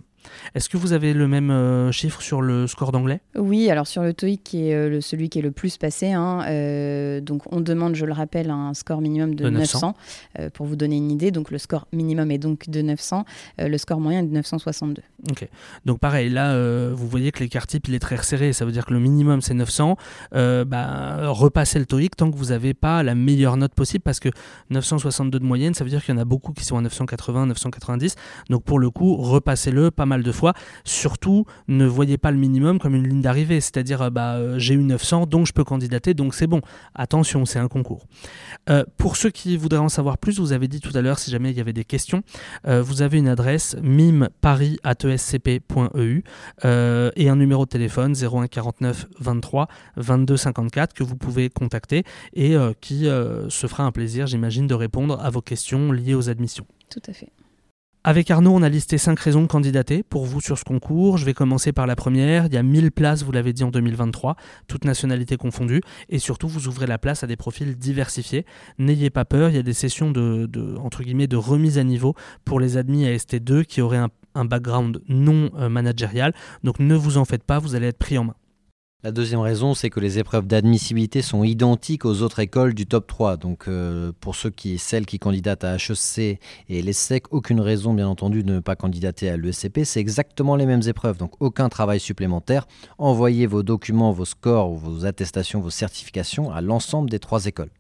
Est-ce 0.56 0.70
que 0.70 0.78
vous 0.78 0.94
avez 0.94 1.14
le 1.14 1.28
même 1.28 1.52
euh, 1.52 1.92
chiffre 1.92 2.22
sur 2.22 2.42
le 2.42 2.68
score 2.68 2.92
d'anglais? 2.92 3.20
Oui, 3.36 3.70
alors 3.70 3.88
sur 3.88 4.04
le 4.04 4.14
TOEIC, 4.14 4.44
qui 4.44 4.70
est 4.70 4.74
euh, 4.76 4.90
le- 4.90 5.02
celui 5.02 5.30
qui 5.30 5.40
est 5.40 5.42
le 5.42 5.52
plus 5.52 5.78
passé, 5.78 6.12
hein, 6.12 6.44
euh, 6.48 7.22
donc 7.22 7.42
on 7.52 7.62
demande, 7.62 7.96
je 7.96 8.06
le 8.06 8.14
rappelle, 8.14 8.50
un 8.50 8.74
score 8.74 9.02
minimum 9.02 9.36
de, 9.36 9.44
De 9.46 9.50
900, 9.50 9.80
900. 9.80 9.96
euh, 10.40 10.50
pour 10.50 10.66
vous 10.66 10.76
donner 10.76 10.98
une 10.98 11.12
idée. 11.12 11.32
Donc 11.32 11.52
le 11.52 11.58
score 11.58 11.88
minimum 11.94 12.32
est 12.32 12.38
donc 12.38 12.70
de 12.70 12.82
900, 12.82 13.26
euh, 13.62 13.68
le 13.68 13.78
score 13.78 14.00
moyen 14.00 14.20
est 14.22 14.28
de 14.28 14.34
962. 14.34 15.02
Ok. 15.32 15.48
Donc 15.86 16.00
pareil, 16.00 16.30
là, 16.30 16.56
vous 16.94 17.08
voyez 17.08 17.32
que 17.32 17.40
l'écart 17.40 17.68
type, 17.68 17.88
il 17.88 17.94
est 17.96 18.00
très 18.00 18.16
resserré. 18.16 18.54
Ça 18.54 18.66
veut 18.66 18.72
dire 18.72 18.86
que 18.86 18.94
le 18.94 19.00
minimum, 19.00 19.42
c'est 19.42 19.54
900. 19.54 19.98
Euh, 20.36 20.64
bah, 20.66 21.30
repassez 21.30 21.80
le 21.80 21.86
TOEIC 21.86 22.16
tant 22.16 22.30
que 22.32 22.36
vous 22.38 22.46
n'avez 22.46 22.74
pas 22.74 23.04
la 23.04 23.16
meilleure 23.16 23.58
note 23.58 23.74
possible 23.74 24.04
parce 24.04 24.20
que 24.20 24.30
962 24.70 25.40
de 25.40 25.44
moyenne, 25.46 25.74
ça 25.74 25.84
veut 25.84 25.90
dire 25.90 26.04
qu'il 26.04 26.14
y 26.14 26.18
en 26.18 26.22
a 26.22 26.26
beaucoup 26.26 26.52
qui 26.54 26.64
sont 26.66 26.78
à 26.78 26.82
980, 26.82 27.48
990. 27.48 28.16
Donc 28.50 28.64
pour 28.64 28.80
le 28.80 28.90
coup, 28.90 29.16
repassez-le 29.16 29.92
pas 29.92 30.06
mal 30.06 30.17
de 30.24 30.32
fois. 30.32 30.54
Surtout, 30.84 31.46
ne 31.68 31.86
voyez 31.86 32.18
pas 32.18 32.32
le 32.32 32.38
minimum 32.38 32.80
comme 32.80 32.96
une 32.96 33.08
ligne 33.08 33.22
d'arrivée. 33.22 33.62
C'est-à-dire, 33.62 34.02
euh, 34.02 34.10
bah, 34.10 34.36
euh, 34.36 34.60
j'ai 34.60 34.74
eu 34.74 34.84
900, 34.84 35.28
donc 35.28 35.48
je 35.48 35.54
peux 35.54 35.64
candidater, 35.64 36.14
donc 36.14 36.34
c'est 36.34 36.48
bon. 36.48 36.62
Attention, 36.96 37.46
c'est 37.46 37.60
un 37.60 37.68
concours. 37.68 38.06
Euh, 38.70 38.84
pour 38.98 39.16
ceux 39.16 39.30
qui 39.30 39.56
voudraient 39.58 39.80
en 39.80 39.90
savoir 39.90 40.18
plus, 40.18 40.40
vous 40.40 40.54
avez 40.54 40.68
dit 40.68 40.80
tout 40.80 40.96
à 40.96 41.02
l'heure, 41.02 41.20
si 41.20 41.30
jamais 41.32 41.52
il 41.52 41.58
y 41.58 41.62
avait 41.62 41.74
des 41.74 41.86
questions, 41.86 42.22
vous 42.66 43.02
avez 43.02 43.18
une 43.18 43.28
adresse 43.28 43.76
mimparis.escp.eu 43.82 46.24
euh, 46.66 47.12
et 47.16 47.30
un 47.30 47.36
numéro 47.36 47.66
de 47.66 47.70
téléphone 47.70 48.14
01 48.14 48.48
49 48.48 49.08
23 49.20 49.68
22 49.96 50.38
54 50.38 50.94
que 50.94 51.04
vous 51.04 51.16
pouvez 51.16 51.50
contacter 51.50 52.04
et 52.34 52.56
qui 52.82 53.06
se 53.06 53.68
fera 53.68 53.84
un 53.84 53.92
plaisir, 53.92 54.28
j'imagine, 54.28 54.68
de 54.68 54.74
répondre 54.74 55.20
à 55.22 55.30
vos 55.30 55.42
questions 55.42 55.92
liées 55.92 56.16
aux 56.16 56.30
admissions. 56.30 56.66
Tout 56.90 57.02
à 57.08 57.14
fait. 57.14 57.30
Avec 58.08 58.32
Arnaud, 58.32 58.54
on 58.56 58.62
a 58.62 58.70
listé 58.70 58.98
5 58.98 59.20
raisons 59.20 59.42
de 59.42 59.48
candidater 59.48 60.02
pour 60.02 60.24
vous 60.24 60.40
sur 60.40 60.58
ce 60.58 60.64
concours. 60.64 61.18
Je 61.18 61.26
vais 61.26 61.34
commencer 61.34 61.74
par 61.74 61.86
la 61.86 61.98
première. 61.98 62.46
Il 62.46 62.54
y 62.54 62.58
a 62.58 62.64
1000 62.64 62.94
places, 62.94 63.22
vous 63.24 63.34
l'avez 63.34 63.52
dit, 63.52 63.66
en 63.66 63.70
2023, 63.70 64.38
toutes 64.70 64.86
nationalités 64.86 65.36
confondues. 65.36 65.82
Et 66.08 66.18
surtout, 66.18 66.48
vous 66.48 66.70
ouvrez 66.70 66.88
la 66.88 67.00
place 67.00 67.26
à 67.26 67.28
des 67.28 67.36
profils 67.36 67.78
diversifiés. 67.78 68.46
N'ayez 68.80 69.10
pas 69.10 69.26
peur, 69.26 69.50
il 69.50 69.58
y 69.58 69.60
a 69.60 69.62
des 69.62 69.74
sessions 69.74 70.10
de, 70.10 71.36
remise 71.36 71.78
à 71.78 71.84
niveau 71.84 72.16
pour 72.46 72.62
les 72.62 72.78
admis 72.78 73.06
à 73.06 73.14
ST2 73.14 73.66
qui 73.66 73.82
auraient 73.82 73.98
un, 73.98 74.08
un 74.36 74.46
background 74.46 75.02
non 75.10 75.52
euh, 75.58 75.68
managérial. 75.68 76.34
Donc 76.64 76.80
ne 76.80 76.96
vous 76.96 77.18
en 77.18 77.26
faites 77.26 77.44
pas, 77.44 77.60
vous 77.60 77.76
allez 77.76 77.88
être 77.88 77.98
pris 77.98 78.18
en 78.18 78.24
main. 78.24 78.36
La 79.08 79.14
deuxième 79.14 79.40
raison, 79.40 79.74
c'est 79.74 79.90
que 79.90 80.02
les 80.02 80.20
épreuves 80.20 80.48
d'admissibilité 80.48 81.22
sont 81.22 81.46
identiques 81.46 82.04
aux 82.04 82.24
autres 82.24 82.40
écoles 82.40 82.74
du 82.74 82.88
top 82.88 83.08
3. 83.08 83.38
Donc, 83.38 83.70
euh, 83.70 84.12
pour 84.20 84.36
ceux 84.36 84.50
qui, 84.50 84.78
celles 84.78 85.06
qui 85.06 85.18
candidatent 85.18 85.64
à 85.64 85.78
HEC 85.78 86.42
et 86.68 86.82
l'ESSEC, 86.82 87.32
aucune 87.32 87.62
raison, 87.62 87.94
bien 87.94 88.10
entendu, 88.10 88.44
de 88.44 88.52
ne 88.52 88.60
pas 88.60 88.76
candidater 88.76 89.30
à 89.30 89.38
l'ESCP. 89.38 89.86
C'est 89.86 90.02
exactement 90.02 90.58
les 90.58 90.66
mêmes 90.66 90.82
épreuves, 90.88 91.18
donc 91.18 91.32
aucun 91.40 91.70
travail 91.70 92.02
supplémentaire. 92.02 92.68
Envoyez 92.98 93.48
vos 93.48 93.64
documents, 93.64 94.12
vos 94.12 94.26
scores, 94.26 94.74
vos 94.74 95.06
attestations, 95.06 95.62
vos 95.62 95.70
certifications 95.70 96.52
à 96.52 96.60
l'ensemble 96.60 97.10
des 97.10 97.20
trois 97.20 97.46
écoles. 97.46 97.72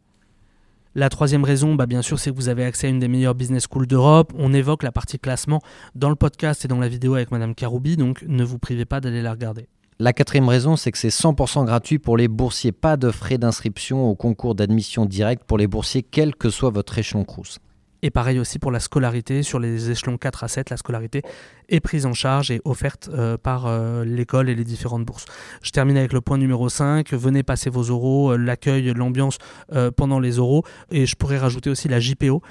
La 0.95 1.09
troisième 1.09 1.43
raison, 1.43 1.75
bah, 1.75 1.87
bien 1.87 2.03
sûr, 2.03 2.19
c'est 2.19 2.31
que 2.31 2.37
vous 2.37 2.47
avez 2.47 2.63
accès 2.63 2.87
à 2.87 2.89
une 2.89 2.99
des 2.99 3.09
meilleures 3.09 3.35
business 3.35 3.67
schools 3.69 3.85
d'Europe. 3.85 4.31
On 4.37 4.53
évoque 4.53 4.81
la 4.81 4.93
partie 4.93 5.19
classement 5.19 5.61
dans 5.93 6.09
le 6.09 6.15
podcast 6.15 6.63
et 6.63 6.69
dans 6.69 6.79
la 6.79 6.87
vidéo 6.87 7.15
avec 7.15 7.31
Madame 7.31 7.53
Karoubi, 7.53 7.97
donc 7.97 8.23
ne 8.25 8.45
vous 8.45 8.59
privez 8.59 8.85
pas 8.85 9.01
d'aller 9.01 9.21
la 9.21 9.31
regarder. 9.31 9.67
La 9.99 10.13
quatrième 10.13 10.47
raison, 10.47 10.75
c'est 10.75 10.91
que 10.91 10.97
c'est 10.99 11.07
100% 11.07 11.65
gratuit 11.65 11.97
pour 11.97 12.17
les 12.17 12.27
boursiers. 12.27 12.71
Pas 12.71 12.97
de 12.97 13.09
frais 13.09 13.39
d'inscription 13.39 14.07
au 14.07 14.13
concours 14.13 14.53
d'admission 14.53 15.05
direct 15.05 15.43
pour 15.43 15.57
les 15.57 15.65
boursiers, 15.65 16.03
quel 16.03 16.35
que 16.35 16.51
soit 16.51 16.69
votre 16.69 16.99
échelon 16.99 17.23
Crous. 17.23 17.57
Et 18.03 18.11
pareil 18.11 18.37
aussi 18.37 18.59
pour 18.59 18.69
la 18.69 18.79
scolarité, 18.79 19.41
sur 19.41 19.57
les 19.57 19.89
échelons 19.89 20.19
4 20.19 20.43
à 20.43 20.47
7, 20.49 20.69
la 20.69 20.77
scolarité 20.77 21.23
est 21.69 21.79
prise 21.79 22.05
en 22.05 22.13
charge 22.13 22.51
et 22.51 22.61
offerte 22.65 23.09
euh, 23.13 23.37
par 23.37 23.65
euh, 23.65 24.05
l'école 24.05 24.49
et 24.49 24.55
les 24.55 24.63
différentes 24.63 25.05
bourses. 25.05 25.25
Je 25.61 25.71
termine 25.71 25.97
avec 25.97 26.13
le 26.13 26.21
point 26.21 26.37
numéro 26.37 26.69
5, 26.69 27.13
venez 27.13 27.43
passer 27.43 27.69
vos 27.69 27.91
oraux, 27.91 28.31
euh, 28.31 28.37
l'accueil, 28.37 28.93
l'ambiance 28.93 29.37
pendant 29.95 30.19
les 30.19 30.39
oraux. 30.39 30.63
Et 30.91 31.05
je 31.05 31.15
pourrais 31.15 31.37
rajouter 31.37 31.69
aussi 31.69 31.87
la 31.87 31.99
JPO, 31.99 32.41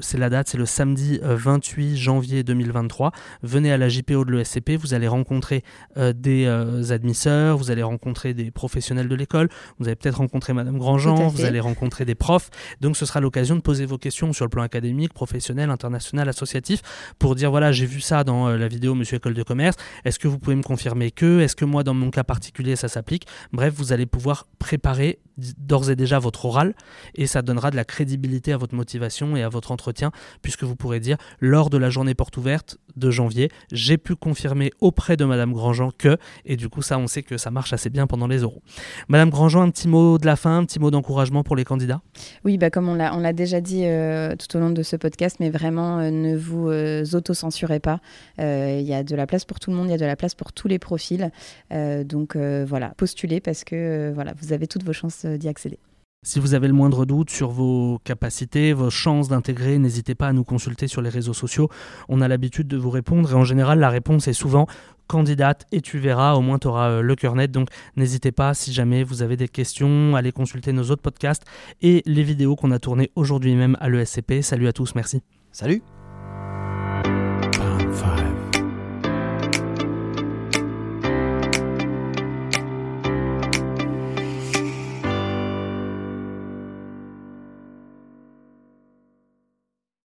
c'est 0.00 0.18
la 0.18 0.30
date, 0.30 0.48
c'est 0.48 0.58
le 0.58 0.66
samedi 0.66 1.20
euh, 1.22 1.36
28 1.36 1.96
janvier 1.96 2.42
2023. 2.42 3.12
Venez 3.42 3.72
à 3.72 3.78
la 3.78 3.88
JPO 3.88 4.24
de 4.24 4.32
l'ESCP, 4.32 4.72
vous 4.76 4.94
allez 4.94 5.08
rencontrer 5.08 5.64
des 5.96 6.46
admisseurs, 6.90 7.56
vous 7.56 7.70
allez 7.70 7.82
rencontrer 7.82 8.34
des 8.34 8.50
professionnels 8.50 9.08
de 9.08 9.14
l'école, 9.14 9.48
vous 9.78 9.86
allez 9.86 9.96
peut-être 9.96 10.16
rencontrer 10.18 10.52
Madame 10.52 10.78
Grandjean, 10.78 11.28
vous 11.28 11.44
allez 11.44 11.60
rencontrer 11.60 12.04
des 12.04 12.14
profs. 12.14 12.50
Donc 12.80 12.96
ce 12.96 13.06
sera 13.06 13.20
l'occasion 13.20 13.56
de 13.56 13.60
poser 13.60 13.86
vos 13.86 13.98
questions 13.98 14.32
sur 14.32 14.44
le 14.44 14.50
plan 14.50 14.62
académique, 14.62 15.12
professionnel, 15.12 15.70
international, 15.70 16.28
associatif, 16.28 16.82
pour 17.18 17.34
dire 17.34 17.50
voilà, 17.50 17.72
j'ai 17.72 17.86
vu 17.86 18.00
ça 18.00 18.24
dans 18.24 18.41
euh, 18.48 18.56
la 18.58 18.68
vidéo 18.68 18.94
Monsieur 18.94 19.16
École 19.16 19.34
de 19.34 19.42
Commerce, 19.42 19.76
est-ce 20.04 20.18
que 20.18 20.28
vous 20.28 20.38
pouvez 20.38 20.56
me 20.56 20.62
confirmer 20.62 21.10
que, 21.10 21.40
est-ce 21.40 21.56
que 21.56 21.64
moi 21.64 21.84
dans 21.84 21.94
mon 21.94 22.10
cas 22.10 22.24
particulier 22.24 22.76
ça 22.76 22.88
s'applique? 22.88 23.26
Bref, 23.52 23.72
vous 23.76 23.92
allez 23.92 24.06
pouvoir 24.06 24.46
préparer 24.58 25.20
d'ores 25.58 25.90
et 25.90 25.96
déjà 25.96 26.18
votre 26.18 26.44
oral 26.44 26.74
et 27.14 27.26
ça 27.26 27.40
donnera 27.40 27.70
de 27.70 27.76
la 27.76 27.84
crédibilité 27.84 28.52
à 28.52 28.56
votre 28.56 28.74
motivation 28.74 29.36
et 29.36 29.42
à 29.42 29.48
votre 29.48 29.72
entretien, 29.72 30.10
puisque 30.42 30.64
vous 30.64 30.76
pourrez 30.76 31.00
dire 31.00 31.16
lors 31.40 31.70
de 31.70 31.78
la 31.78 31.88
journée 31.88 32.14
porte 32.14 32.36
ouverte 32.36 32.78
de 32.96 33.10
janvier, 33.10 33.50
j'ai 33.70 33.96
pu 33.96 34.14
confirmer 34.14 34.70
auprès 34.80 35.16
de 35.16 35.24
Madame 35.24 35.52
Grandjean 35.52 35.90
que, 35.96 36.18
et 36.44 36.56
du 36.56 36.68
coup 36.68 36.82
ça 36.82 36.98
on 36.98 37.06
sait 37.06 37.22
que 37.22 37.38
ça 37.38 37.50
marche 37.50 37.72
assez 37.72 37.88
bien 37.88 38.06
pendant 38.06 38.26
les 38.26 38.42
oraux. 38.42 38.62
Madame 39.08 39.30
Grandjean, 39.30 39.62
un 39.62 39.70
petit 39.70 39.88
mot 39.88 40.18
de 40.18 40.26
la 40.26 40.36
fin, 40.36 40.58
un 40.58 40.64
petit 40.64 40.78
mot 40.78 40.90
d'encouragement 40.90 41.42
pour 41.42 41.56
les 41.56 41.64
candidats? 41.64 42.02
Oui, 42.44 42.58
bah, 42.58 42.70
comme 42.70 42.88
on 42.88 42.94
l'a 42.94 43.14
on 43.14 43.20
l'a 43.20 43.32
déjà 43.32 43.60
dit 43.60 43.84
euh, 43.84 44.34
tout 44.36 44.56
au 44.56 44.60
long 44.60 44.70
de 44.70 44.82
ce 44.82 44.96
podcast, 44.96 45.36
mais 45.40 45.50
vraiment, 45.50 45.98
euh, 45.98 46.10
ne 46.10 46.36
vous 46.36 46.68
euh, 46.68 47.04
auto-censurez 47.12 47.80
pas. 47.80 48.00
Euh, 48.38 48.78
Il 48.80 48.86
y 48.86 48.94
a 48.94 49.02
de 49.02 49.16
la 49.16 49.26
place 49.26 49.44
pour 49.44 49.60
tout 49.60 49.70
le 49.70 49.76
monde, 49.76 49.88
il 49.88 49.90
y 49.90 49.94
a 49.94 49.98
de 49.98 50.04
la 50.04 50.16
place 50.16 50.34
pour 50.34 50.52
tous 50.52 50.68
les 50.68 50.78
profils. 50.78 51.30
Euh, 51.72 52.04
donc 52.04 52.36
euh, 52.36 52.64
voilà, 52.68 52.92
postulez 52.96 53.40
parce 53.40 53.64
que 53.64 53.74
euh, 53.74 54.12
voilà, 54.14 54.34
vous 54.40 54.52
avez 54.52 54.66
toutes 54.66 54.84
vos 54.84 54.92
chances 54.92 55.24
d'y 55.24 55.48
accéder. 55.48 55.78
Si 56.24 56.38
vous 56.38 56.54
avez 56.54 56.68
le 56.68 56.72
moindre 56.72 57.04
doute 57.04 57.30
sur 57.30 57.50
vos 57.50 57.98
capacités, 58.04 58.72
vos 58.72 58.90
chances 58.90 59.28
d'intégrer, 59.28 59.78
n'hésitez 59.78 60.14
pas 60.14 60.28
à 60.28 60.32
nous 60.32 60.44
consulter 60.44 60.86
sur 60.86 61.02
les 61.02 61.08
réseaux 61.08 61.32
sociaux. 61.32 61.68
On 62.08 62.20
a 62.20 62.28
l'habitude 62.28 62.68
de 62.68 62.76
vous 62.76 62.90
répondre 62.90 63.32
et 63.32 63.34
en 63.34 63.42
général 63.42 63.80
la 63.80 63.90
réponse 63.90 64.28
est 64.28 64.32
souvent 64.32 64.68
candidate 65.08 65.66
et 65.72 65.80
tu 65.80 65.98
verras, 65.98 66.34
au 66.34 66.40
moins 66.40 66.60
tu 66.60 66.68
auras 66.68 67.02
le 67.02 67.16
cœur 67.16 67.34
net. 67.34 67.50
Donc 67.50 67.70
n'hésitez 67.96 68.30
pas 68.30 68.54
si 68.54 68.72
jamais 68.72 69.02
vous 69.02 69.22
avez 69.22 69.36
des 69.36 69.48
questions, 69.48 70.14
allez 70.14 70.30
consulter 70.30 70.72
nos 70.72 70.92
autres 70.92 71.02
podcasts 71.02 71.42
et 71.80 72.02
les 72.06 72.22
vidéos 72.22 72.54
qu'on 72.54 72.70
a 72.70 72.78
tournées 72.78 73.10
aujourd'hui 73.16 73.56
même 73.56 73.76
à 73.80 73.88
l'ESCP. 73.88 74.42
Salut 74.42 74.68
à 74.68 74.72
tous, 74.72 74.94
merci. 74.94 75.22
Salut 75.50 75.82